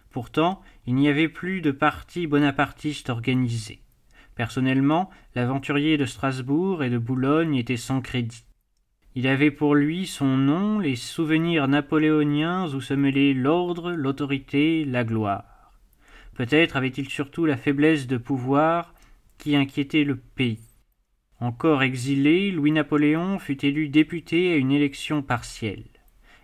Pourtant, 0.10 0.62
il 0.88 0.96
n'y 0.96 1.10
avait 1.10 1.29
plus 1.29 1.62
de 1.62 1.72
parti 1.72 2.27
bonapartiste 2.27 3.10
organisé. 3.10 3.79
Personnellement, 4.36 5.10
l'aventurier 5.36 5.98
de 5.98 6.05
Strasbourg 6.05 6.84
et 6.84 6.89
de 6.89 6.98
Boulogne 6.98 7.55
était 7.55 7.77
sans 7.77 8.01
crédit. 8.01 8.46
Il 9.15 9.27
avait 9.27 9.51
pour 9.51 9.75
lui 9.75 10.08
son 10.08 10.38
nom, 10.38 10.79
les 10.79 10.96
souvenirs 10.96 11.67
napoléoniens 11.67 12.74
où 12.74 12.82
se 12.82 12.96
mêlaient 12.96 13.36
l'ordre, 13.36 13.91
l'autorité, 13.91 14.86
la 14.86 15.03
gloire. 15.03 15.72
Peut-être 16.34 16.77
avait-il 16.77 17.10
surtout 17.10 17.46
la 17.46 17.58
faiblesse 17.58 18.08
de 18.08 18.17
pouvoir 18.17 18.93
qui 19.38 19.56
inquiétait 19.56 20.04
le 20.04 20.16
pays. 20.16 20.60
Encore 21.40 21.84
exilé, 21.84 22.52
Louis-Napoléon 22.52 23.40
fut 23.40 23.66
élu 23.66 23.90
député 23.90 24.54
à 24.54 24.56
une 24.56 24.72
élection 24.72 25.22
partielle. 25.22 25.84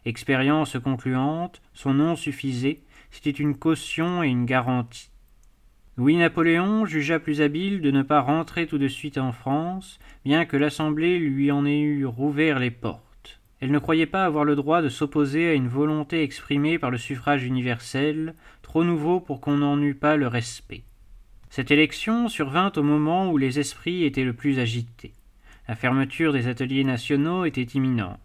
Expérience 0.06 0.78
concluante, 0.84 1.62
son 1.74 1.94
nom 1.94 2.16
suffisait, 2.16 2.82
c'était 3.12 3.30
une 3.30 3.56
caution 3.56 4.24
et 4.24 4.28
une 4.28 4.46
garantie. 4.46 5.10
Louis-Napoléon 5.98 6.86
jugea 6.86 7.20
plus 7.20 7.42
habile 7.42 7.82
de 7.82 7.92
ne 7.92 8.04
pas 8.04 8.22
rentrer 8.22 8.68
tout 8.68 8.78
de 8.78 8.88
suite 8.88 9.18
en 9.18 9.32
France, 9.32 10.00
bien 10.24 10.46
que 10.46 10.58
l'Assemblée 10.58 11.20
lui 11.20 11.52
en 11.52 11.66
ait 11.66 11.80
eu 11.80 12.06
rouvert 12.06 12.60
les 12.60 12.72
portes. 12.72 13.40
Elle 13.60 13.72
ne 13.72 13.80
croyait 13.80 14.06
pas 14.06 14.24
avoir 14.24 14.46
le 14.46 14.56
droit 14.56 14.82
de 14.82 14.88
s'opposer 14.88 15.50
à 15.50 15.54
une 15.54 15.68
volonté 15.68 16.24
exprimée 16.24 16.80
par 16.80 16.92
le 16.92 16.98
suffrage 16.98 17.44
universel, 17.44 18.36
trop 18.62 18.86
nouveau 18.86 19.20
pour 19.20 19.42
qu'on 19.42 19.58
n'en 19.58 19.82
eût 19.82 19.96
pas 19.96 20.16
le 20.16 20.28
respect. 20.28 20.84
Cette 21.50 21.72
élection 21.72 22.30
survint 22.30 22.72
au 22.76 22.84
moment 22.84 23.32
où 23.32 23.38
les 23.38 23.60
esprits 23.60 24.04
étaient 24.04 24.24
le 24.24 24.34
plus 24.34 24.60
agités. 24.60 25.14
La 25.68 25.76
fermeture 25.76 26.32
des 26.32 26.48
ateliers 26.48 26.84
nationaux 26.84 27.46
était 27.46 27.62
imminente. 27.64 28.20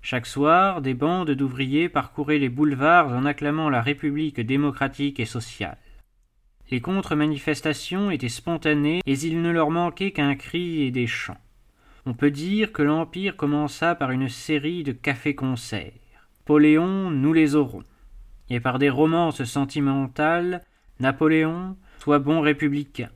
Chaque 0.00 0.26
soir, 0.26 0.82
des 0.82 0.94
bandes 0.94 1.30
d'ouvriers 1.30 1.88
parcouraient 1.88 2.38
les 2.38 2.48
boulevards 2.48 3.08
en 3.08 3.24
acclamant 3.24 3.70
la 3.70 3.82
République 3.82 4.40
démocratique 4.40 5.20
et 5.20 5.24
sociale. 5.24 5.78
Les 6.70 6.80
contre-manifestations 6.80 8.10
étaient 8.10 8.28
spontanées 8.28 9.00
et 9.06 9.12
il 9.12 9.42
ne 9.42 9.50
leur 9.50 9.70
manquait 9.70 10.12
qu'un 10.12 10.34
cri 10.34 10.82
et 10.82 10.90
des 10.90 11.06
chants. 11.06 11.40
On 12.06 12.14
peut 12.14 12.30
dire 12.30 12.72
que 12.72 12.82
l'Empire 12.82 13.36
commença 13.36 13.94
par 13.94 14.10
une 14.10 14.28
série 14.28 14.82
de 14.82 14.92
cafés-concerts. 14.92 15.92
Poléon, 16.44 17.10
nous 17.10 17.32
les 17.32 17.54
aurons. 17.54 17.84
Et 18.50 18.58
par 18.58 18.78
des 18.78 18.90
romances 18.90 19.44
sentimentales, 19.44 20.62
Napoléon, 20.98 21.76
soit 22.02 22.18
bon 22.18 22.40
républicain. 22.40 23.10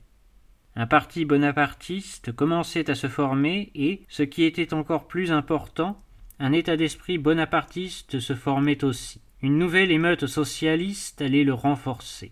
Un 0.77 0.87
parti 0.87 1.25
bonapartiste 1.25 2.31
commençait 2.31 2.89
à 2.89 2.95
se 2.95 3.09
former 3.09 3.73
et, 3.75 4.03
ce 4.09 4.23
qui 4.23 4.45
était 4.45 4.73
encore 4.75 5.09
plus 5.09 5.33
important, 5.33 6.01
un 6.39 6.53
état 6.53 6.77
d'esprit 6.77 7.19
bonapartiste 7.19 8.21
se 8.21 8.35
formait 8.35 8.85
aussi. 8.85 9.21
Une 9.43 9.59
nouvelle 9.59 9.91
émeute 9.91 10.29
socialiste 10.29 11.21
allait 11.21 11.43
le 11.43 11.53
renforcer. 11.53 12.31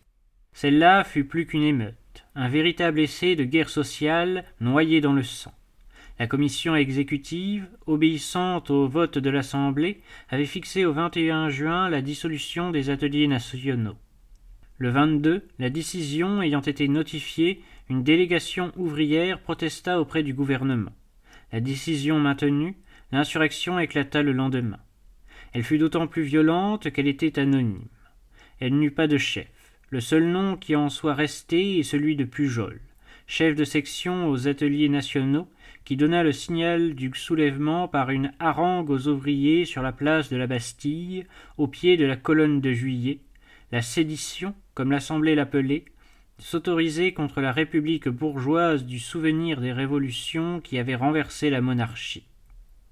Celle-là 0.53 1.03
fut 1.03 1.25
plus 1.25 1.47
qu'une 1.47 1.65
émeute, 1.65 2.25
un 2.37 2.49
véritable 2.49 3.01
essai 3.01 3.35
de 3.35 3.43
guerre 3.43 3.69
sociale 3.69 4.45
noyé 4.61 5.01
dans 5.01 5.13
le 5.13 5.25
sang. 5.25 5.55
La 6.21 6.29
commission 6.29 6.77
exécutive, 6.77 7.67
obéissante 7.87 8.71
au 8.71 8.87
vote 8.87 9.19
de 9.19 9.31
l'Assemblée, 9.31 10.03
avait 10.29 10.47
fixé 10.47 10.85
au 10.85 10.93
21 10.93 11.49
juin 11.49 11.91
la 11.91 12.01
dissolution 12.01 12.71
des 12.71 12.91
ateliers 12.91 13.27
nationaux. 13.27 13.97
Le 14.77 14.91
22, 14.91 15.47
la 15.61 15.71
décision 15.71 16.43
ayant 16.43 16.61
été 16.61 16.89
notifiée, 16.89 17.63
une 17.89 18.03
délégation 18.03 18.73
ouvrière 18.75 19.41
protesta 19.41 20.01
auprès 20.01 20.25
du 20.25 20.35
gouvernement. 20.35 20.91
La 21.53 21.61
décision 21.61 22.19
maintenue, 22.19 22.75
l'insurrection 23.13 23.79
éclata 23.79 24.25
le 24.25 24.33
lendemain. 24.33 24.81
Elle 25.53 25.63
fut 25.63 25.79
d'autant 25.79 26.09
plus 26.09 26.25
violente 26.25 26.91
qu'elle 26.91 27.07
était 27.07 27.39
anonyme. 27.39 27.87
Elle 28.59 28.77
n'eut 28.77 28.91
pas 28.91 29.07
de 29.07 29.17
chef. 29.17 29.47
Le 29.91 30.01
seul 30.01 30.25
nom 30.25 30.57
qui 30.57 30.75
en 30.75 30.89
soit 30.89 31.15
resté 31.15 31.79
est 31.79 31.85
celui 31.85 32.17
de 32.17 32.25
Pujol, 32.25 32.81
chef 33.29 33.55
de 33.55 33.63
section 33.63 34.29
aux 34.29 34.49
ateliers 34.49 34.89
nationaux, 34.89 35.47
qui 35.85 35.97
donna 35.97 36.25
le 36.25 36.33
signal 36.33 36.97
du 36.97 37.13
soulèvement 37.15 37.87
par 37.87 38.11
une 38.11 38.33
harangue 38.41 38.91
aux 38.91 39.07
ouvriers 39.07 39.67
sur 39.67 39.83
la 39.83 39.93
place 39.93 40.31
de 40.31 40.37
la 40.37 40.49
Bastille, 40.49 41.27
au 41.59 41.69
pied 41.69 41.97
de 41.97 42.07
la 42.07 42.17
colonne 42.17 42.61
de 42.61 42.73
juillet, 42.73 43.21
la 43.73 43.83
sédition, 43.83 44.55
comme 44.75 44.91
l'Assemblée 44.91 45.35
l'appelait, 45.35 45.85
s'autoriser 46.39 47.13
contre 47.13 47.41
la 47.41 47.53
République 47.53 48.09
bourgeoise 48.09 48.85
du 48.85 48.99
souvenir 48.99 49.61
des 49.61 49.73
révolutions 49.73 50.61
qui 50.61 50.79
avaient 50.79 50.95
renversé 50.95 51.51
la 51.51 51.61
monarchie. 51.61 52.27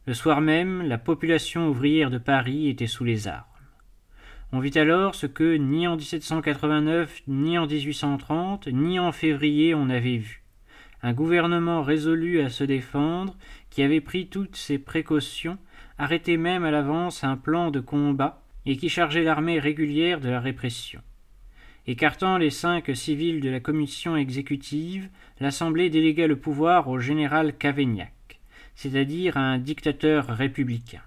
Le 0.06 0.14
soir 0.14 0.40
même, 0.40 0.82
la 0.82 0.98
population 0.98 1.68
ouvrière 1.68 2.10
de 2.10 2.18
Paris 2.18 2.68
était 2.68 2.86
sous 2.86 3.04
les 3.04 3.28
armes. 3.28 3.44
On 4.52 4.60
vit 4.60 4.76
alors 4.76 5.14
ce 5.14 5.26
que 5.26 5.56
ni 5.56 5.86
en 5.86 5.96
1789, 5.96 7.22
ni 7.26 7.56
en 7.56 7.66
1830, 7.66 8.66
ni 8.66 8.98
en 8.98 9.10
février 9.10 9.74
on 9.74 9.86
n'avait 9.86 10.18
vu. 10.18 10.42
Un 11.02 11.12
gouvernement 11.12 11.82
résolu 11.82 12.40
à 12.40 12.50
se 12.50 12.62
défendre, 12.62 13.36
qui 13.70 13.82
avait 13.82 14.00
pris 14.00 14.28
toutes 14.28 14.56
ses 14.56 14.78
précautions, 14.78 15.58
arrêté 15.98 16.36
même 16.36 16.64
à 16.64 16.70
l'avance 16.70 17.24
un 17.24 17.36
plan 17.36 17.70
de 17.70 17.80
combat, 17.80 18.41
et 18.66 18.76
qui 18.76 18.88
chargeait 18.88 19.24
l'armée 19.24 19.58
régulière 19.58 20.20
de 20.20 20.28
la 20.28 20.40
répression. 20.40 21.00
Écartant 21.86 22.38
les 22.38 22.50
cinq 22.50 22.94
civils 22.94 23.40
de 23.40 23.50
la 23.50 23.58
commission 23.58 24.16
exécutive, 24.16 25.08
l'Assemblée 25.40 25.90
délégua 25.90 26.28
le 26.28 26.36
pouvoir 26.36 26.88
au 26.88 27.00
général 27.00 27.56
Cavaignac, 27.56 28.40
c'est-à-dire 28.76 29.36
à 29.36 29.40
un 29.40 29.58
dictateur 29.58 30.26
républicain. 30.26 31.02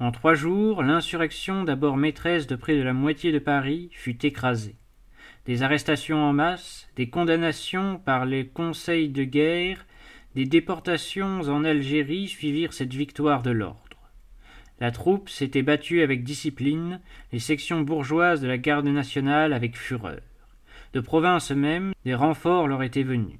En 0.00 0.10
trois 0.10 0.34
jours, 0.34 0.82
l'insurrection, 0.82 1.62
d'abord 1.62 1.96
maîtresse 1.96 2.48
de 2.48 2.56
près 2.56 2.76
de 2.76 2.82
la 2.82 2.92
moitié 2.92 3.30
de 3.30 3.38
Paris, 3.38 3.90
fut 3.92 4.26
écrasée. 4.26 4.74
Des 5.46 5.62
arrestations 5.62 6.18
en 6.18 6.32
masse, 6.32 6.88
des 6.96 7.08
condamnations 7.08 7.98
par 7.98 8.26
les 8.26 8.46
conseils 8.46 9.10
de 9.10 9.22
guerre, 9.22 9.86
des 10.34 10.46
déportations 10.46 11.42
en 11.42 11.64
Algérie 11.64 12.26
suivirent 12.26 12.72
cette 12.72 12.94
victoire 12.94 13.42
de 13.42 13.52
l'ordre. 13.52 13.83
La 14.80 14.90
troupe 14.90 15.28
s'était 15.28 15.62
battue 15.62 16.02
avec 16.02 16.24
discipline, 16.24 17.00
les 17.32 17.38
sections 17.38 17.82
bourgeoises 17.82 18.40
de 18.40 18.48
la 18.48 18.58
garde 18.58 18.86
nationale 18.86 19.52
avec 19.52 19.76
fureur. 19.76 20.20
De 20.92 21.00
province 21.00 21.50
même, 21.52 21.92
des 22.04 22.14
renforts 22.14 22.68
leur 22.68 22.82
étaient 22.82 23.04
venus. 23.04 23.38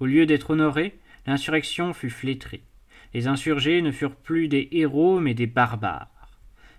Au 0.00 0.06
lieu 0.06 0.26
d'être 0.26 0.50
honorés, 0.50 0.98
l'insurrection 1.26 1.92
fut 1.92 2.10
flétrée. 2.10 2.62
Les 3.14 3.26
insurgés 3.26 3.82
ne 3.82 3.90
furent 3.90 4.16
plus 4.16 4.48
des 4.48 4.68
héros 4.72 5.18
mais 5.18 5.34
des 5.34 5.46
barbares. 5.46 6.08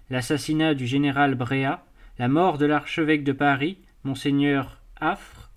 L'assassinat 0.10 0.74
du 0.74 0.88
général 0.88 1.36
Bréa, 1.36 1.84
La 2.20 2.28
mort 2.28 2.58
de 2.58 2.66
l'archevêque 2.66 3.24
de 3.24 3.32
Paris, 3.32 3.80
monseigneur 4.04 4.82
Affre, 5.00 5.50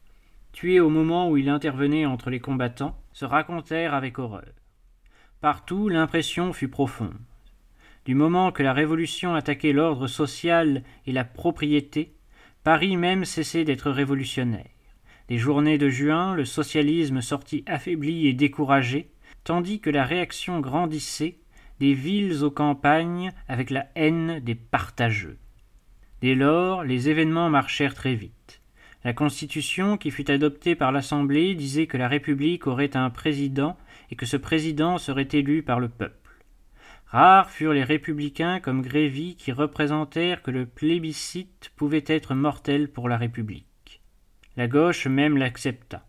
tué 0.53 0.81
au 0.81 0.89
moment 0.89 1.29
où 1.29 1.37
il 1.37 1.49
intervenait 1.49 2.07
entre 2.07 2.31
les 2.31 2.41
combattants, 2.41 2.99
se 3.13 3.25
racontèrent 3.25 3.93
avec 3.93 4.19
horreur. 4.19 4.53
Partout 5.41 5.89
l'impression 5.89 6.53
fut 6.53 6.69
profonde. 6.69 7.19
Du 8.05 8.15
moment 8.15 8.53
que 8.53 8.63
la 8.63 8.75
Révolution 8.75 9.35
attaquait 9.35 9.73
l'ordre 9.73 10.09
social 10.09 10.83
et 11.07 11.13
la 11.13 11.25
propriété, 11.25 12.15
Paris 12.63 12.99
même 12.99 13.25
cessait 13.25 13.65
d'être 13.65 13.91
révolutionnaire. 13.91 14.69
Des 15.29 15.39
journées 15.39 15.79
de 15.79 15.89
juin, 15.89 16.35
le 16.35 16.45
socialisme 16.45 17.23
sortit 17.23 17.65
affaibli 17.67 18.27
et 18.27 18.35
découragé, 18.35 19.11
tandis 19.43 19.81
que 19.81 19.89
la 19.89 20.05
réaction 20.05 20.61
grandissait 20.61 21.39
des 21.81 21.95
villes 21.95 22.45
aux 22.45 22.51
campagnes 22.51 23.33
avec 23.49 23.71
la 23.71 23.87
haine 23.95 24.41
des 24.41 24.55
partageux. 24.55 25.39
Dès 26.21 26.35
lors, 26.35 26.85
les 26.85 27.09
événements 27.09 27.49
marchèrent 27.49 27.95
très 27.95 28.15
vite. 28.15 28.61
La 29.03 29.15
Constitution 29.15 29.97
qui 29.97 30.11
fut 30.11 30.31
adoptée 30.31 30.75
par 30.75 30.93
l'Assemblée 30.93 31.55
disait 31.55 31.87
que 31.87 31.97
la 31.97 32.09
République 32.09 32.67
aurait 32.67 32.97
un 32.97 33.11
président 33.11 33.77
et 34.11 34.17
que 34.17 34.27
ce 34.27 34.37
président 34.37 34.99
serait 34.99 35.29
élu 35.33 35.63
par 35.63 35.81
le 35.81 35.89
peuple. 35.89 36.24
Rares 37.15 37.49
furent 37.49 37.75
les 37.75 37.85
républicains 37.85 38.59
comme 38.59 38.83
Grévy 38.83 39.37
qui 39.37 39.53
représentèrent 39.53 40.43
que 40.43 40.51
le 40.51 40.67
plébiscite 40.67 41.71
pouvait 41.77 42.03
être 42.09 42.35
mortel 42.35 42.91
pour 42.91 43.09
la 43.09 43.17
République. 43.17 44.03
La 44.57 44.67
gauche 44.67 45.07
même 45.07 45.37
l'accepta. 45.37 46.05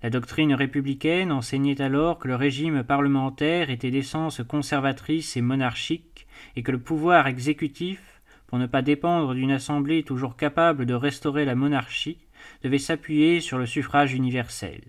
La 0.00 0.10
doctrine 0.10 0.54
républicaine 0.54 1.32
enseignait 1.32 1.80
alors 1.80 2.20
que 2.20 2.28
le 2.28 2.36
régime 2.36 2.84
parlementaire 2.84 3.68
était 3.68 3.90
d'essence 3.90 4.42
conservatrice 4.46 5.36
et 5.36 5.40
monarchique, 5.40 6.28
et 6.54 6.62
que 6.62 6.70
le 6.70 6.78
pouvoir 6.78 7.26
exécutif, 7.26 8.22
pour 8.46 8.58
ne 8.58 8.66
pas 8.66 8.82
dépendre 8.82 9.34
d'une 9.34 9.50
assemblée 9.50 10.04
toujours 10.04 10.36
capable 10.36 10.86
de 10.86 10.94
restaurer 10.94 11.44
la 11.44 11.56
monarchie, 11.56 12.28
devait 12.62 12.78
s'appuyer 12.78 13.40
sur 13.40 13.58
le 13.58 13.66
suffrage 13.66 14.14
universel, 14.14 14.82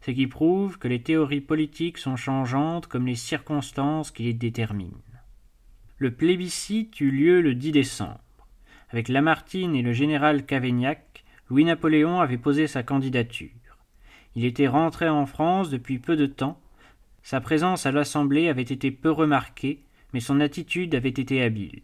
ce 0.00 0.10
qui 0.10 0.26
prouve 0.26 0.78
que 0.78 0.88
les 0.88 1.02
théories 1.02 1.40
politiques 1.40 1.98
sont 1.98 2.16
changeantes 2.16 2.86
comme 2.86 3.06
les 3.06 3.14
circonstances 3.14 4.10
qui 4.10 4.24
les 4.24 4.32
déterminent. 4.32 5.02
Le 5.98 6.10
plébiscite 6.10 6.98
eut 7.00 7.10
lieu 7.10 7.42
le 7.42 7.54
10 7.54 7.72
décembre. 7.72 8.20
Avec 8.90 9.08
Lamartine 9.08 9.76
et 9.76 9.82
le 9.82 9.92
général 9.92 10.46
Cavaignac, 10.46 11.24
Louis-Napoléon 11.50 12.20
avait 12.20 12.38
posé 12.38 12.66
sa 12.66 12.82
candidature. 12.82 13.50
Il 14.34 14.44
était 14.44 14.68
rentré 14.68 15.08
en 15.08 15.26
France 15.26 15.68
depuis 15.68 15.98
peu 15.98 16.16
de 16.16 16.26
temps. 16.26 16.60
Sa 17.22 17.40
présence 17.40 17.86
à 17.86 17.92
l'Assemblée 17.92 18.48
avait 18.48 18.62
été 18.62 18.90
peu 18.90 19.10
remarquée, 19.10 19.80
mais 20.14 20.20
son 20.20 20.40
attitude 20.40 20.94
avait 20.94 21.08
été 21.08 21.42
habile. 21.42 21.82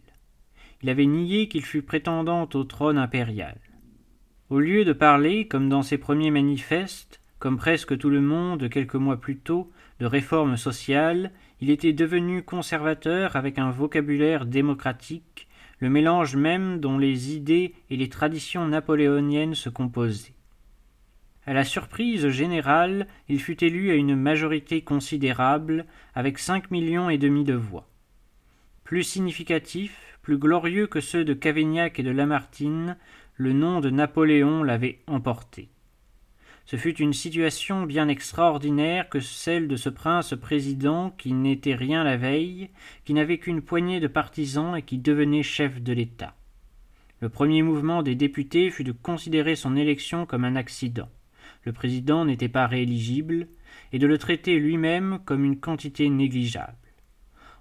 Il 0.81 0.89
avait 0.89 1.05
nié 1.05 1.47
qu'il 1.47 1.65
fût 1.65 1.81
prétendant 1.81 2.49
au 2.53 2.63
trône 2.63 2.97
impérial. 2.97 3.57
Au 4.49 4.59
lieu 4.59 4.85
de 4.85 4.93
parler, 4.93 5.47
comme 5.47 5.69
dans 5.69 5.81
ses 5.81 5.97
premiers 5.97 6.31
manifestes, 6.31 7.16
comme 7.39 7.57
presque 7.57 7.97
tout 7.97 8.09
le 8.09 8.21
monde 8.21 8.69
quelques 8.69 8.95
mois 8.95 9.19
plus 9.19 9.37
tôt, 9.37 9.71
de 9.99 10.05
réforme 10.05 10.57
sociale, 10.57 11.31
il 11.61 11.69
était 11.69 11.93
devenu 11.93 12.43
conservateur 12.43 13.35
avec 13.35 13.59
un 13.59 13.71
vocabulaire 13.71 14.45
démocratique, 14.45 15.47
le 15.79 15.89
mélange 15.89 16.35
même 16.35 16.79
dont 16.79 16.97
les 16.97 17.35
idées 17.35 17.73
et 17.89 17.97
les 17.97 18.09
traditions 18.09 18.67
napoléoniennes 18.67 19.55
se 19.55 19.69
composaient. 19.69 20.33
À 21.45 21.53
la 21.53 21.63
surprise 21.63 22.27
générale, 22.29 23.07
il 23.29 23.39
fut 23.39 23.63
élu 23.63 23.91
à 23.91 23.95
une 23.95 24.15
majorité 24.15 24.81
considérable, 24.81 25.85
avec 26.13 26.39
cinq 26.39 26.71
millions 26.71 27.09
et 27.09 27.17
demi 27.17 27.43
de 27.45 27.53
voix. 27.53 27.87
Plus 28.83 29.03
significatif, 29.03 30.19
plus 30.21 30.37
glorieux 30.37 30.87
que 30.87 30.99
ceux 30.99 31.23
de 31.23 31.33
Cavaignac 31.33 31.99
et 31.99 32.03
de 32.03 32.11
Lamartine, 32.11 32.97
le 33.35 33.53
nom 33.53 33.79
de 33.79 33.89
Napoléon 33.89 34.63
l'avait 34.63 34.99
emporté. 35.07 35.69
Ce 36.67 36.75
fut 36.75 36.97
une 36.97 37.13
situation 37.13 37.83
bien 37.83 38.07
extraordinaire 38.07 39.09
que 39.09 39.19
celle 39.19 39.67
de 39.67 39.75
ce 39.75 39.89
prince 39.89 40.35
président 40.39 41.09
qui 41.17 41.33
n'était 41.33 41.73
rien 41.73 42.03
la 42.03 42.17
veille, 42.17 42.69
qui 43.05 43.15
n'avait 43.15 43.39
qu'une 43.39 43.61
poignée 43.61 43.99
de 43.99 44.07
partisans 44.07 44.77
et 44.77 44.83
qui 44.83 44.99
devenait 44.99 45.43
chef 45.43 45.81
de 45.81 45.93
l'État. 45.93 46.35
Le 47.21 47.29
premier 47.29 47.63
mouvement 47.63 48.03
des 48.03 48.13
députés 48.13 48.69
fut 48.69 48.83
de 48.83 48.91
considérer 48.91 49.55
son 49.55 49.75
élection 49.75 50.27
comme 50.27 50.43
un 50.43 50.55
accident 50.55 51.09
le 51.67 51.73
président 51.73 52.23
n'était 52.23 52.47
pas 52.47 52.65
rééligible, 52.65 53.47
et 53.91 53.99
de 53.99 54.07
le 54.07 54.17
traiter 54.17 54.57
lui-même 54.57 55.19
comme 55.25 55.43
une 55.43 55.59
quantité 55.59 56.09
négligeable. 56.09 56.77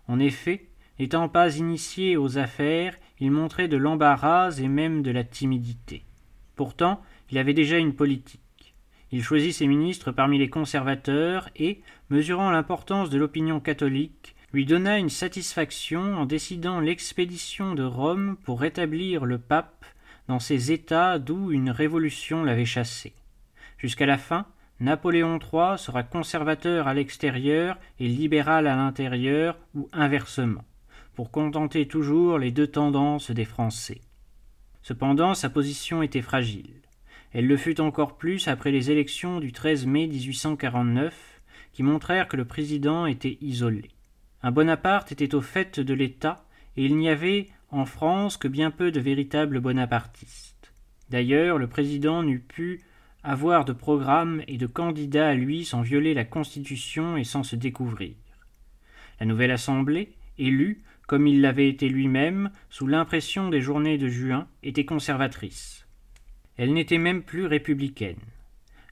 En 0.07 0.21
effet, 0.21 0.69
n'étant 1.01 1.29
pas 1.29 1.57
initié 1.57 2.17
aux 2.17 2.39
affaires, 2.39 2.97
il 3.19 3.33
montrait 3.33 3.67
de 3.67 3.77
l'embarras 3.77 4.53
et 4.61 4.69
même 4.69 5.03
de 5.03 5.11
la 5.11 5.25
timidité. 5.25 6.05
Pourtant, 6.55 7.03
il 7.31 7.39
avait 7.39 7.53
déjà 7.53 7.79
une 7.79 7.95
politique. 7.95 8.46
Il 9.13 9.23
choisit 9.23 9.55
ses 9.55 9.67
ministres 9.67 10.11
parmi 10.11 10.39
les 10.39 10.51
conservateurs 10.51 11.49
et, 11.57 11.81
mesurant 12.11 12.51
l'importance 12.51 13.11
de 13.11 13.19
l'opinion 13.19 13.61
catholique, 13.61 14.35
lui 14.53 14.67
donna 14.67 14.99
une 14.99 15.11
satisfaction 15.11 16.17
en 16.17 16.27
décidant 16.27 16.81
l'expédition 16.81 17.75
de 17.75 17.85
Rome 17.85 18.37
pour 18.45 18.61
rétablir 18.61 19.25
le 19.25 19.39
pape 19.39 19.85
dans 20.29 20.41
ces 20.41 20.73
États 20.73 21.19
d'où 21.19 21.53
une 21.53 21.71
révolution 21.71 22.43
l'avait 22.43 22.65
chassé. 22.65 23.13
Jusqu'à 23.79 24.07
la 24.07 24.19
fin, 24.19 24.47
Napoléon 24.81 25.39
III 25.39 25.79
sera 25.79 26.03
conservateur 26.03 26.87
à 26.89 26.95
l'extérieur 26.95 27.79
et 27.99 28.09
libéral 28.09 28.67
à 28.67 28.77
l'intérieur, 28.77 29.57
ou 29.75 29.89
inversement, 29.93 30.65
pour 31.15 31.31
contenter 31.31 31.87
toujours 31.87 32.39
les 32.39 32.51
deux 32.51 32.67
tendances 32.67 33.31
des 33.31 33.45
Français. 33.45 34.01
Cependant, 34.83 35.35
sa 35.35 35.49
position 35.49 36.03
était 36.03 36.23
fragile. 36.23 36.86
Elle 37.37 37.49
le 37.49 37.59
fut 37.59 37.83
encore 37.83 38.17
plus 38.17 38.49
après 38.49 38.71
les 38.71 38.91
élections 38.91 39.41
du 39.41 39.53
13 39.53 39.85
mai 39.85 40.07
1849, 40.07 41.43
qui 41.75 41.83
montrèrent 41.83 42.29
que 42.29 42.37
le 42.39 42.47
président 42.47 43.05
était 43.05 43.37
isolé. 43.43 43.91
Un 44.43 44.53
Bonaparte 44.53 45.13
était 45.13 45.35
au 45.35 45.43
fait 45.43 45.79
de 45.79 45.93
l'État, 45.93 46.47
et 46.79 46.87
il 46.87 46.97
n'y 46.97 47.11
avait 47.11 47.49
en 47.71 47.85
France 47.85 48.39
que 48.39 48.49
bien 48.49 48.71
peu 48.71 48.91
de 48.91 49.01
véritables 49.01 49.61
bonapartistes. 49.61 50.73
D'ailleurs, 51.11 51.59
le 51.59 51.67
président 51.67 52.23
n'eût 52.23 52.41
pu 52.41 52.81
avoir 53.23 53.67
de 53.67 53.75
programme 53.75 54.41
et 54.49 54.57
de 54.57 54.67
candidats 54.67 55.29
à 55.29 55.35
lui 55.35 55.67
sans 55.67 55.83
violer 55.83 56.15
la 56.15 56.25
Constitution 56.25 57.19
et 57.19 57.25
sans 57.25 57.43
se 57.43 57.55
découvrir. 57.55 58.15
La 59.21 59.27
nouvelle 59.27 59.51
Assemblée, 59.51 60.15
élue, 60.39 60.85
comme 61.07 61.27
il 61.27 61.43
l'avait 61.43 61.69
été 61.69 61.91
lui-même, 61.91 62.51
sous 62.71 62.87
l'impression 62.87 63.51
des 63.51 63.61
journées 63.61 63.99
de 63.99 64.09
juin, 64.09 64.49
était 64.63 64.87
conservatrice. 64.87 65.86
Elle 66.57 66.73
n'était 66.73 66.99
même 66.99 67.23
plus 67.23 67.47
républicaine. 67.47 68.19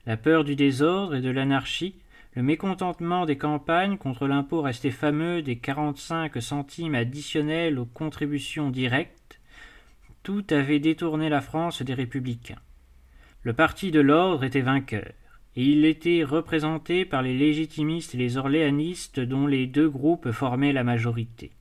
La 0.06 0.16
peur 0.16 0.44
du 0.44 0.54
désordre 0.54 1.14
et 1.14 1.20
de 1.20 1.30
l'anarchie, 1.30 1.94
le 2.34 2.42
mécontentement 2.42 3.26
des 3.26 3.38
campagnes 3.38 3.96
contre 3.96 4.26
l'impôt 4.26 4.60
resté 4.60 4.90
fameux 4.90 5.40
des 5.40 5.56
quarante-cinq 5.56 6.42
centimes 6.42 6.94
additionnels 6.94 7.78
aux 7.78 7.86
contributions 7.86 8.70
directes, 8.70 9.40
tout 10.22 10.44
avait 10.50 10.80
détourné 10.80 11.28
la 11.28 11.40
France 11.40 11.82
des 11.82 11.94
républicains. 11.94 12.58
Le 13.42 13.52
parti 13.52 13.90
de 13.90 14.00
l'ordre 14.00 14.44
était 14.44 14.62
vainqueur, 14.62 15.12
et 15.56 15.64
il 15.64 15.84
était 15.84 16.24
représenté 16.24 17.04
par 17.04 17.22
les 17.22 17.36
légitimistes 17.36 18.14
et 18.14 18.18
les 18.18 18.36
orléanistes 18.36 19.20
dont 19.20 19.46
les 19.46 19.66
deux 19.66 19.88
groupes 19.88 20.32
formaient 20.32 20.72
la 20.72 20.82
majorité. 20.82 21.52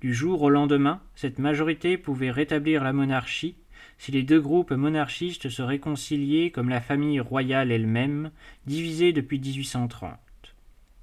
Du 0.00 0.14
jour 0.14 0.40
au 0.42 0.50
lendemain, 0.50 1.02
cette 1.14 1.38
majorité 1.38 1.98
pouvait 1.98 2.30
rétablir 2.30 2.82
la 2.82 2.94
monarchie 2.94 3.56
si 4.00 4.12
les 4.12 4.22
deux 4.22 4.40
groupes 4.40 4.70
monarchistes 4.70 5.50
se 5.50 5.60
réconciliaient 5.60 6.50
comme 6.50 6.70
la 6.70 6.80
famille 6.80 7.20
royale 7.20 7.70
elle-même, 7.70 8.30
divisée 8.64 9.12
depuis 9.12 9.38
1830. 9.38 10.16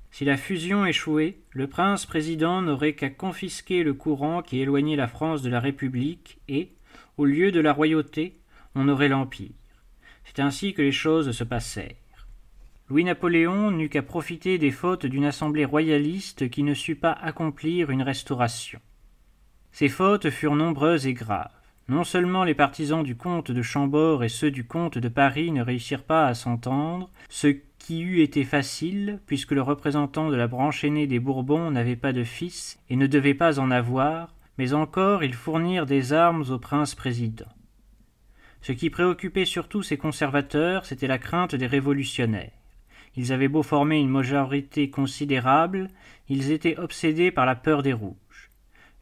Si 0.10 0.26
la 0.26 0.36
fusion 0.36 0.84
échouait, 0.84 1.38
le 1.52 1.68
prince 1.68 2.08
président 2.08 2.64
n'aurait 2.64 2.96
qu'à 2.96 3.12
confisquer 3.12 3.84
le 3.84 3.94
courant 3.94 4.42
qui 4.42 4.62
éloignait 4.62 4.96
la 4.96 5.08
France 5.08 5.44
de 5.44 5.50
la 5.52 5.60
République 5.60 6.40
et, 6.48 6.72
au 7.18 7.26
lieu 7.26 7.52
de 7.52 7.60
la 7.60 7.72
royauté, 7.72 8.40
on 8.74 8.90
aurait 8.90 9.10
l'Empire. 9.10 9.52
C'est 10.26 10.40
ainsi 10.40 10.74
que 10.74 10.82
les 10.82 10.92
choses 10.92 11.30
se 11.30 11.44
passèrent. 11.44 11.94
Louis-Napoléon 12.90 13.70
n'eut 13.70 13.90
qu'à 13.90 14.02
profiter 14.02 14.58
des 14.58 14.72
fautes 14.72 15.06
d'une 15.06 15.26
assemblée 15.26 15.66
royaliste 15.66 16.50
qui 16.50 16.64
ne 16.64 16.74
sut 16.74 16.96
pas 16.96 17.12
accomplir 17.12 17.92
une 17.92 18.02
restauration. 18.02 18.82
Ces 19.72 19.88
fautes 19.88 20.32
furent 20.32 20.56
nombreuses 20.56 21.06
et 21.06 21.14
graves. 21.14 21.57
Non 21.90 22.04
seulement 22.04 22.44
les 22.44 22.54
partisans 22.54 23.02
du 23.02 23.16
comte 23.16 23.50
de 23.50 23.62
Chambord 23.62 24.26
et 24.26 24.30
ceux 24.30 24.52
du 24.52 24.66
comte 24.66 24.98
de 24.98 25.08
Paris 25.08 25.54
ne 25.54 25.62
réussirent 25.62 26.04
pas 26.04 26.28
à 26.28 26.34
s'entendre, 26.34 27.10
ce 27.30 27.48
qui 27.80 28.02
eût 28.02 28.22
été 28.22 28.44
facile, 28.44 29.20
puisque 29.26 29.54
le 29.54 29.62
représentant 29.62 30.30
de 30.30 30.36
la 30.36 30.48
branche 30.48 30.84
aînée 30.84 31.08
des 31.08 31.20
Bourbons 31.20 31.72
n'avait 31.72 31.96
pas 31.96 32.12
de 32.12 32.26
fils 32.26 32.78
et 32.90 32.98
ne 32.98 33.08
devait 33.08 33.34
pas 33.34 33.60
en 33.60 33.72
avoir, 33.72 34.36
mais 34.58 34.74
encore 34.74 35.24
ils 35.24 35.34
fournirent 35.34 35.86
des 35.86 36.12
armes 36.12 36.44
au 36.50 36.60
prince 36.60 36.94
président. 36.94 37.48
Ce 38.62 38.74
qui 38.74 38.90
préoccupait 38.90 39.46
surtout 39.46 39.82
ces 39.82 39.98
conservateurs, 39.98 40.86
c'était 40.86 41.08
la 41.08 41.20
crainte 41.20 41.56
des 41.56 41.68
révolutionnaires. 41.68 42.52
Ils 43.16 43.32
avaient 43.32 43.48
beau 43.48 43.64
former 43.64 43.98
une 43.98 44.10
majorité 44.10 44.90
considérable, 44.90 45.90
ils 46.28 46.52
étaient 46.52 46.78
obsédés 46.78 47.32
par 47.32 47.46
la 47.46 47.56
peur 47.56 47.82
des 47.82 47.94
rouges. 47.94 48.18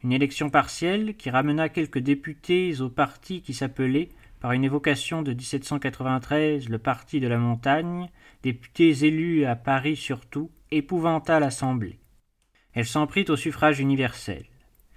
Une 0.02 0.12
élection 0.12 0.50
partielle 0.50 1.16
qui 1.16 1.30
ramena 1.30 1.68
quelques 1.68 1.98
députés 1.98 2.80
au 2.80 2.88
parti 2.88 3.42
qui 3.42 3.54
s'appelait, 3.54 4.10
par 4.40 4.52
une 4.52 4.64
évocation 4.64 5.22
de 5.22 5.32
1793, 5.32 6.68
le 6.68 6.78
Parti 6.78 7.20
de 7.20 7.26
la 7.26 7.38
Montagne, 7.38 8.10
députés 8.42 9.04
élus 9.04 9.44
à 9.44 9.56
Paris 9.56 9.96
surtout, 9.96 10.50
épouvanta 10.70 11.40
l'Assemblée. 11.40 11.98
Elle 12.74 12.86
s'en 12.86 13.06
prit 13.06 13.24
au 13.28 13.36
suffrage 13.36 13.80
universel. 13.80 14.44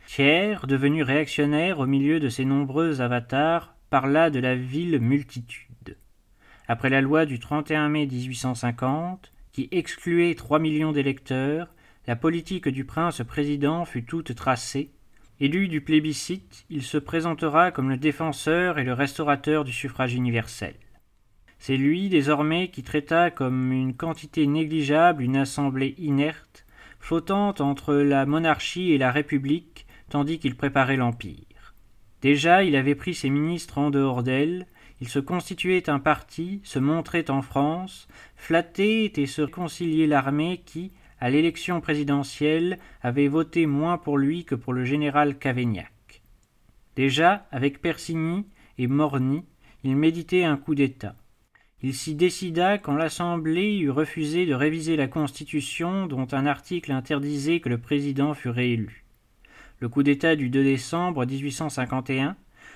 Thiers, 0.06 0.58
devenu 0.68 1.04
réactionnaire 1.04 1.80
au 1.80 1.86
milieu 1.86 2.20
de 2.20 2.30
ses 2.30 2.44
nombreux 2.44 3.00
avatars, 3.00 3.76
parla 3.90 4.30
de 4.30 4.40
la 4.40 4.56
ville 4.56 5.00
multitude. 5.00 5.98
Après 6.68 6.90
la 6.90 7.02
loi 7.02 7.26
du 7.26 7.40
31 7.40 7.90
mai 7.90 8.06
1850, 8.06 9.32
qui 9.52 9.70
excluait 9.72 10.36
trois 10.36 10.60
millions 10.60 10.92
d'électeurs, 10.92 11.70
la 12.08 12.16
politique 12.16 12.68
du 12.68 12.86
prince 12.86 13.22
président 13.24 13.86
fut 13.86 14.04
toute 14.04 14.34
tracée. 14.36 14.92
Élu 15.40 15.68
du 15.68 15.82
plébiscite, 15.82 16.66
il 16.70 16.84
se 16.84 16.98
présentera 16.98 17.72
comme 17.72 17.90
le 17.90 17.98
défenseur 17.98 18.80
et 18.80 18.84
le 18.84 18.94
restaurateur 18.94 19.64
du 19.64 19.72
suffrage 19.72 20.14
universel. 20.14 20.76
C'est 21.60 21.78
lui, 21.78 22.10
désormais, 22.10 22.70
qui 22.70 22.84
traita 22.84 23.32
comme 23.32 23.72
une 23.72 23.96
quantité 23.96 24.48
négligeable 24.48 25.24
une 25.24 25.38
assemblée 25.38 25.96
inerte, 25.98 26.66
flottant 27.00 27.54
entre 27.60 27.96
la 27.96 28.26
monarchie 28.26 28.92
et 28.92 28.98
la 28.98 29.12
république, 29.12 29.86
tandis 30.10 30.40
qu'il 30.40 30.56
préparait 30.56 30.98
l'Empire. 30.98 31.76
Déjà 32.22 32.64
il 32.64 32.76
avait 32.76 32.96
pris 32.96 33.14
ses 33.14 33.30
ministres 33.30 33.78
en 33.78 33.92
dehors 33.92 34.24
d'elle, 34.24 34.68
il 35.02 35.08
se 35.08 35.20
constituait 35.20 35.90
un 35.90 36.00
parti, 36.00 36.60
se 36.64 36.80
montrait 36.80 37.30
en 37.30 37.42
France, 37.42 38.08
flattait 38.36 39.14
et 39.16 39.26
se 39.26 39.42
conciliait 39.44 40.08
l'armée 40.08 40.62
qui, 40.66 40.92
à 41.20 41.30
l'élection 41.30 41.82
présidentielle, 41.82 42.80
avait 43.02 43.28
voté 43.28 43.66
moins 43.66 43.98
pour 43.98 44.18
lui 44.18 44.46
que 44.46 44.56
pour 44.56 44.74
le 44.74 44.86
général 44.86 45.38
Cavaignac. 45.38 46.22
Déjà, 46.96 47.48
avec 47.52 47.82
Persigny 47.82 48.46
et 48.78 48.88
Morny, 48.88 49.44
il 49.84 49.96
méditait 49.96 50.44
un 50.44 50.58
coup 50.58 50.76
d'État. 50.76 51.16
Il 51.82 51.94
s'y 51.94 52.14
décida 52.14 52.78
quand 52.78 52.96
l'Assemblée 52.96 53.78
eut 53.78 53.90
refusé 53.90 54.46
de 54.46 54.54
réviser 54.54 54.98
la 54.98 55.08
Constitution 55.08 56.08
dont 56.08 56.28
un 56.34 56.46
article 56.46 56.92
interdisait 56.92 57.62
que 57.62 57.70
le 57.70 57.78
président 57.78 58.34
fût 58.34 58.50
réélu. 58.50 59.06
Le 59.80 59.88
coup 59.88 60.04
d'État 60.04 60.36
du 60.36 60.50
2 60.50 60.62
décembre 60.62 61.26
1851 61.26 62.36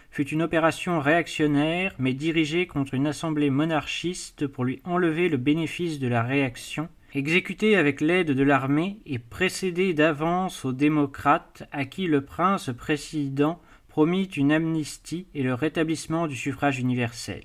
fut 0.09 0.29
une 0.29 0.41
opération 0.41 1.01
réactionnaire 1.01 1.93
mais 1.99 2.13
dirigée 2.13 2.65
contre 2.65 2.93
une 2.93 3.07
assemblée 3.07 3.49
monarchiste 3.49 4.47
pour 4.47 4.63
lui 4.63 4.79
enlever 4.85 5.27
le 5.27 5.35
bénéfice 5.35 5.99
de 5.99 6.07
la 6.07 6.23
réaction, 6.23 6.87
exécutée 7.13 7.75
avec 7.75 8.01
l'aide 8.01 8.31
de 8.31 8.43
l'armée 8.43 8.99
et 9.05 9.19
précédée 9.19 9.93
d'avance 9.93 10.65
aux 10.65 10.73
démocrates 10.73 11.63
à 11.71 11.85
qui 11.85 12.07
le 12.07 12.25
prince 12.25 12.71
président 12.75 13.61
promit 13.87 14.23
une 14.23 14.51
amnistie 14.51 15.27
et 15.35 15.43
le 15.43 15.53
rétablissement 15.53 16.25
du 16.25 16.35
suffrage 16.35 16.79
universel. 16.79 17.43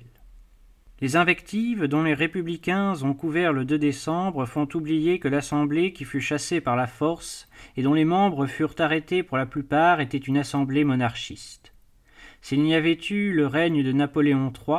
Les 1.01 1.17
invectives 1.17 1.85
dont 1.85 2.03
les 2.03 2.15
républicains 2.15 3.03
ont 3.03 3.13
couvert 3.13 3.53
le 3.53 3.65
2 3.65 3.79
décembre 3.79 4.47
font 4.47 4.67
oublier 4.75 5.19
que 5.21 5.29
l'Assemblée 5.29 5.93
qui 5.93 6.05
fut 6.05 6.23
chassée 6.23 6.61
par 6.61 6.75
la 6.75 6.87
force 6.87 7.47
et 7.77 7.83
dont 7.83 7.95
les 7.95 8.07
membres 8.07 8.47
furent 8.47 8.75
arrêtés 8.79 9.23
pour 9.23 9.37
la 9.37 9.47
plupart 9.47 10.01
était 10.01 10.17
une 10.17 10.39
assemblée 10.39 10.83
monarchiste. 10.83 11.75
S'il 12.41 12.63
n'y 12.63 12.75
avait 12.75 12.99
eu 13.11 13.33
le 13.33 13.47
règne 13.47 13.85
de 13.85 13.93
Napoléon 13.93 14.51
III, 14.51 14.79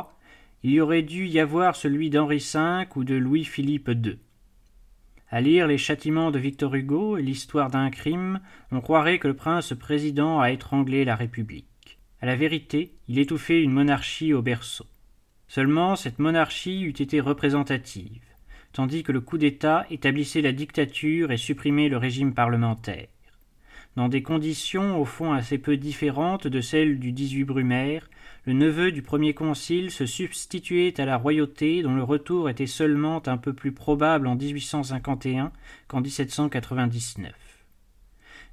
il 0.62 0.72
y 0.72 0.80
aurait 0.80 1.02
dû 1.02 1.26
y 1.26 1.38
avoir 1.38 1.76
celui 1.76 2.10
d'Henri 2.10 2.38
V 2.52 2.88
ou 2.96 3.04
de 3.04 3.14
Louis-Philippe 3.14 3.88
II. 3.88 4.18
À 5.32 5.40
lire 5.40 5.68
les 5.68 5.78
châtiments 5.78 6.32
de 6.32 6.40
Victor 6.40 6.74
Hugo 6.74 7.16
et 7.16 7.22
l'histoire 7.22 7.70
d'un 7.70 7.88
crime, 7.90 8.40
on 8.72 8.80
croirait 8.80 9.20
que 9.20 9.28
le 9.28 9.36
prince 9.36 9.72
président 9.78 10.40
a 10.40 10.50
étranglé 10.50 11.04
la 11.04 11.14
République. 11.14 12.00
À 12.20 12.26
la 12.26 12.34
vérité, 12.34 12.96
il 13.06 13.20
étouffait 13.20 13.62
une 13.62 13.70
monarchie 13.70 14.34
au 14.34 14.42
berceau. 14.42 14.86
Seulement 15.46 15.94
cette 15.94 16.18
monarchie 16.18 16.82
eût 16.82 16.90
été 17.00 17.20
représentative, 17.20 18.24
tandis 18.72 19.04
que 19.04 19.12
le 19.12 19.20
coup 19.20 19.38
d'État 19.38 19.86
établissait 19.88 20.42
la 20.42 20.50
dictature 20.50 21.30
et 21.30 21.36
supprimait 21.36 21.88
le 21.88 21.96
régime 21.96 22.34
parlementaire. 22.34 23.06
Dans 23.96 24.08
des 24.08 24.22
conditions 24.22 25.00
au 25.00 25.04
fond 25.04 25.32
assez 25.32 25.58
peu 25.58 25.76
différentes 25.76 26.46
de 26.46 26.60
celles 26.60 27.00
du 27.00 27.10
18 27.12 27.44
Brumaire, 27.44 28.08
le 28.46 28.52
neveu 28.52 28.92
du 28.92 29.02
premier 29.02 29.34
concile 29.34 29.90
se 29.90 30.06
substituait 30.06 30.98
à 31.00 31.04
la 31.04 31.16
royauté 31.16 31.82
dont 31.82 31.94
le 31.94 32.04
retour 32.04 32.48
était 32.48 32.66
seulement 32.66 33.20
un 33.26 33.36
peu 33.36 33.52
plus 33.52 33.72
probable 33.72 34.28
en 34.28 34.36
1851 34.36 35.52
qu'en 35.88 36.00
1799. 36.00 37.34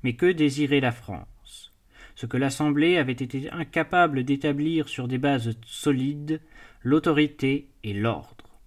Mais 0.03 0.13
que 0.13 0.31
désirait 0.31 0.79
la 0.79 0.91
France? 0.91 1.71
Ce 2.15 2.25
que 2.25 2.37
l'Assemblée 2.37 2.97
avait 2.97 3.11
été 3.11 3.49
incapable 3.51 4.23
d'établir 4.23 4.89
sur 4.89 5.07
des 5.07 5.19
bases 5.19 5.55
solides, 5.65 6.41
l'autorité 6.81 7.69
et 7.83 7.93
l'ordre. 7.93 8.59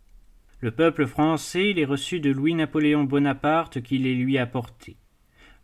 Le 0.60 0.70
peuple 0.70 1.06
français 1.06 1.72
les 1.72 1.84
reçut 1.84 2.20
de 2.20 2.30
Louis-Napoléon 2.30 3.04
Bonaparte 3.04 3.82
qui 3.82 3.98
les 3.98 4.14
lui 4.14 4.38
apportait. 4.38 4.99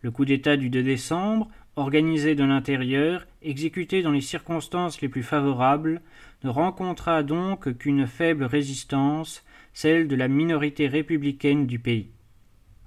Le 0.07 0.13
coup 0.13 0.25
d'État 0.25 0.57
du 0.57 0.71
2 0.71 0.85
décembre, 0.85 1.49
organisé 1.75 2.37
de 2.37 2.45
l'intérieur, 2.45 3.27
exécuté 3.43 4.03
dans 4.03 4.13
les 4.13 4.21
circonstances 4.21 5.01
les 5.01 5.09
plus 5.09 5.25
favorables, 5.25 6.01
ne 6.45 6.49
rencontra 6.49 7.25
donc 7.25 7.77
qu'une 7.77 8.07
faible 8.07 8.45
résistance, 8.45 9.45
celle 9.75 10.07
de 10.07 10.15
la 10.15 10.29
minorité 10.29 10.87
républicaine 10.87 11.67
du 11.67 11.81
pays. 11.81 12.13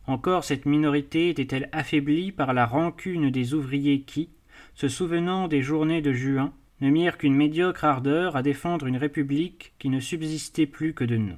Encore 0.07 0.45
cette 0.45 0.65
minorité 0.65 1.27
était-elle 1.27 1.67
affaiblie 1.73 2.31
par 2.31 2.53
la 2.53 2.65
rancune 2.65 3.31
des 3.31 3.53
ouvriers 3.53 3.99
qui, 3.99 4.29
se 4.73 4.87
souvenant 4.87 5.49
des 5.49 5.61
journées 5.61 6.01
de 6.01 6.13
juin, 6.13 6.53
ne 6.79 6.89
mirent 6.89 7.17
qu'une 7.17 7.35
médiocre 7.35 7.83
ardeur 7.83 8.37
à 8.37 8.43
défendre 8.43 8.87
une 8.87 8.95
république 8.95 9.73
qui 9.77 9.89
ne 9.89 9.99
subsistait 9.99 10.67
plus 10.67 10.93
que 10.93 11.03
de 11.03 11.17
nom. 11.17 11.37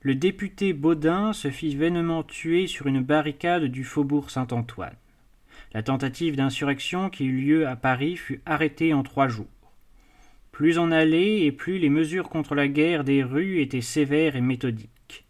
Le 0.00 0.14
député 0.14 0.74
Baudin 0.74 1.32
se 1.32 1.50
fit 1.50 1.74
vainement 1.74 2.22
tuer 2.22 2.68
sur 2.68 2.86
une 2.86 3.02
barricade 3.02 3.64
du 3.64 3.82
faubourg 3.82 4.30
Saint-Antoine. 4.30 4.94
La 5.74 5.82
tentative 5.82 6.36
d'insurrection 6.36 7.10
qui 7.10 7.26
eut 7.26 7.40
lieu 7.40 7.68
à 7.68 7.76
Paris 7.76 8.16
fut 8.16 8.40
arrêtée 8.46 8.94
en 8.94 9.02
trois 9.02 9.28
jours. 9.28 9.46
Plus 10.50 10.78
on 10.78 10.90
allait 10.90 11.42
et 11.42 11.52
plus 11.52 11.78
les 11.78 11.90
mesures 11.90 12.28
contre 12.28 12.54
la 12.54 12.68
guerre 12.68 13.04
des 13.04 13.22
rues 13.22 13.60
étaient 13.60 13.80
sévères 13.80 14.34
et 14.34 14.40
méthodiques. 14.40 15.26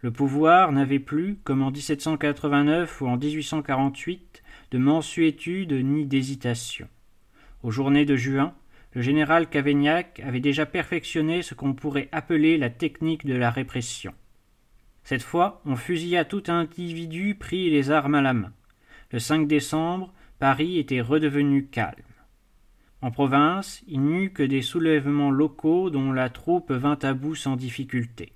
Le 0.00 0.10
pouvoir 0.10 0.72
n'avait 0.72 0.98
plus, 0.98 1.36
comme 1.44 1.62
en 1.62 1.70
1789 1.70 3.00
ou 3.00 3.06
en 3.06 3.16
1848, 3.16 4.42
de 4.72 4.78
mensuétude 4.78 5.72
ni 5.72 6.04
d'hésitation. 6.04 6.88
Aux 7.62 7.70
journées 7.70 8.06
de 8.06 8.16
juin, 8.16 8.54
le 8.92 9.02
général 9.02 9.48
Cavaignac 9.48 10.20
avait 10.20 10.40
déjà 10.40 10.66
perfectionné 10.66 11.42
ce 11.42 11.54
qu'on 11.54 11.74
pourrait 11.74 12.08
appeler 12.12 12.58
la 12.58 12.70
technique 12.70 13.26
de 13.26 13.34
la 13.34 13.50
répression. 13.50 14.14
Cette 15.04 15.22
fois, 15.22 15.62
on 15.64 15.76
fusilla 15.76 16.24
tout 16.24 16.44
individu 16.48 17.34
pris 17.34 17.70
les 17.70 17.90
armes 17.90 18.16
à 18.16 18.22
la 18.22 18.34
main. 18.34 18.52
Le 19.12 19.18
5 19.18 19.48
décembre, 19.48 20.12
Paris 20.38 20.78
était 20.78 21.00
redevenu 21.00 21.66
calme. 21.66 21.94
En 23.02 23.10
province, 23.10 23.82
il 23.88 24.02
n'y 24.02 24.24
eut 24.24 24.32
que 24.32 24.42
des 24.42 24.62
soulèvements 24.62 25.30
locaux 25.30 25.90
dont 25.90 26.12
la 26.12 26.28
troupe 26.28 26.70
vint 26.70 26.98
à 27.02 27.14
bout 27.14 27.34
sans 27.34 27.56
difficulté. 27.56 28.32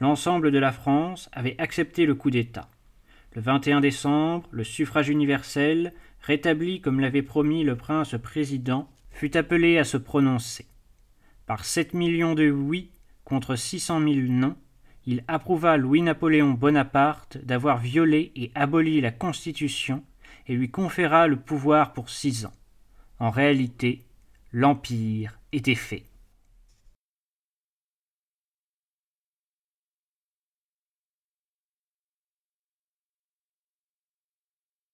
L'ensemble 0.00 0.50
de 0.50 0.58
la 0.58 0.72
France 0.72 1.28
avait 1.32 1.56
accepté 1.58 2.06
le 2.06 2.14
coup 2.14 2.30
d'État. 2.30 2.68
Le 3.34 3.42
21 3.42 3.80
décembre, 3.80 4.48
le 4.50 4.64
suffrage 4.64 5.08
universel, 5.08 5.92
rétabli 6.22 6.80
comme 6.80 7.00
l'avait 7.00 7.22
promis 7.22 7.64
le 7.64 7.76
prince 7.76 8.14
président, 8.22 8.88
fut 9.10 9.36
appelé 9.36 9.78
à 9.78 9.84
se 9.84 9.96
prononcer. 9.96 10.66
Par 11.46 11.64
sept 11.64 11.92
millions 11.92 12.34
de 12.34 12.50
oui 12.50 12.90
contre 13.24 13.56
six 13.56 13.80
cent 13.80 14.00
mille 14.00 14.32
non, 14.32 14.56
il 15.06 15.22
approuva 15.28 15.76
Louis-Napoléon 15.76 16.50
Bonaparte 16.50 17.38
d'avoir 17.38 17.78
violé 17.78 18.32
et 18.34 18.50
aboli 18.54 19.00
la 19.00 19.12
Constitution 19.12 20.02
et 20.48 20.54
lui 20.54 20.70
conféra 20.70 21.28
le 21.28 21.36
pouvoir 21.36 21.92
pour 21.92 22.10
six 22.10 22.44
ans. 22.44 22.52
En 23.18 23.30
réalité, 23.30 24.04
l'Empire 24.52 25.38
était 25.52 25.74
fait. 25.74 26.04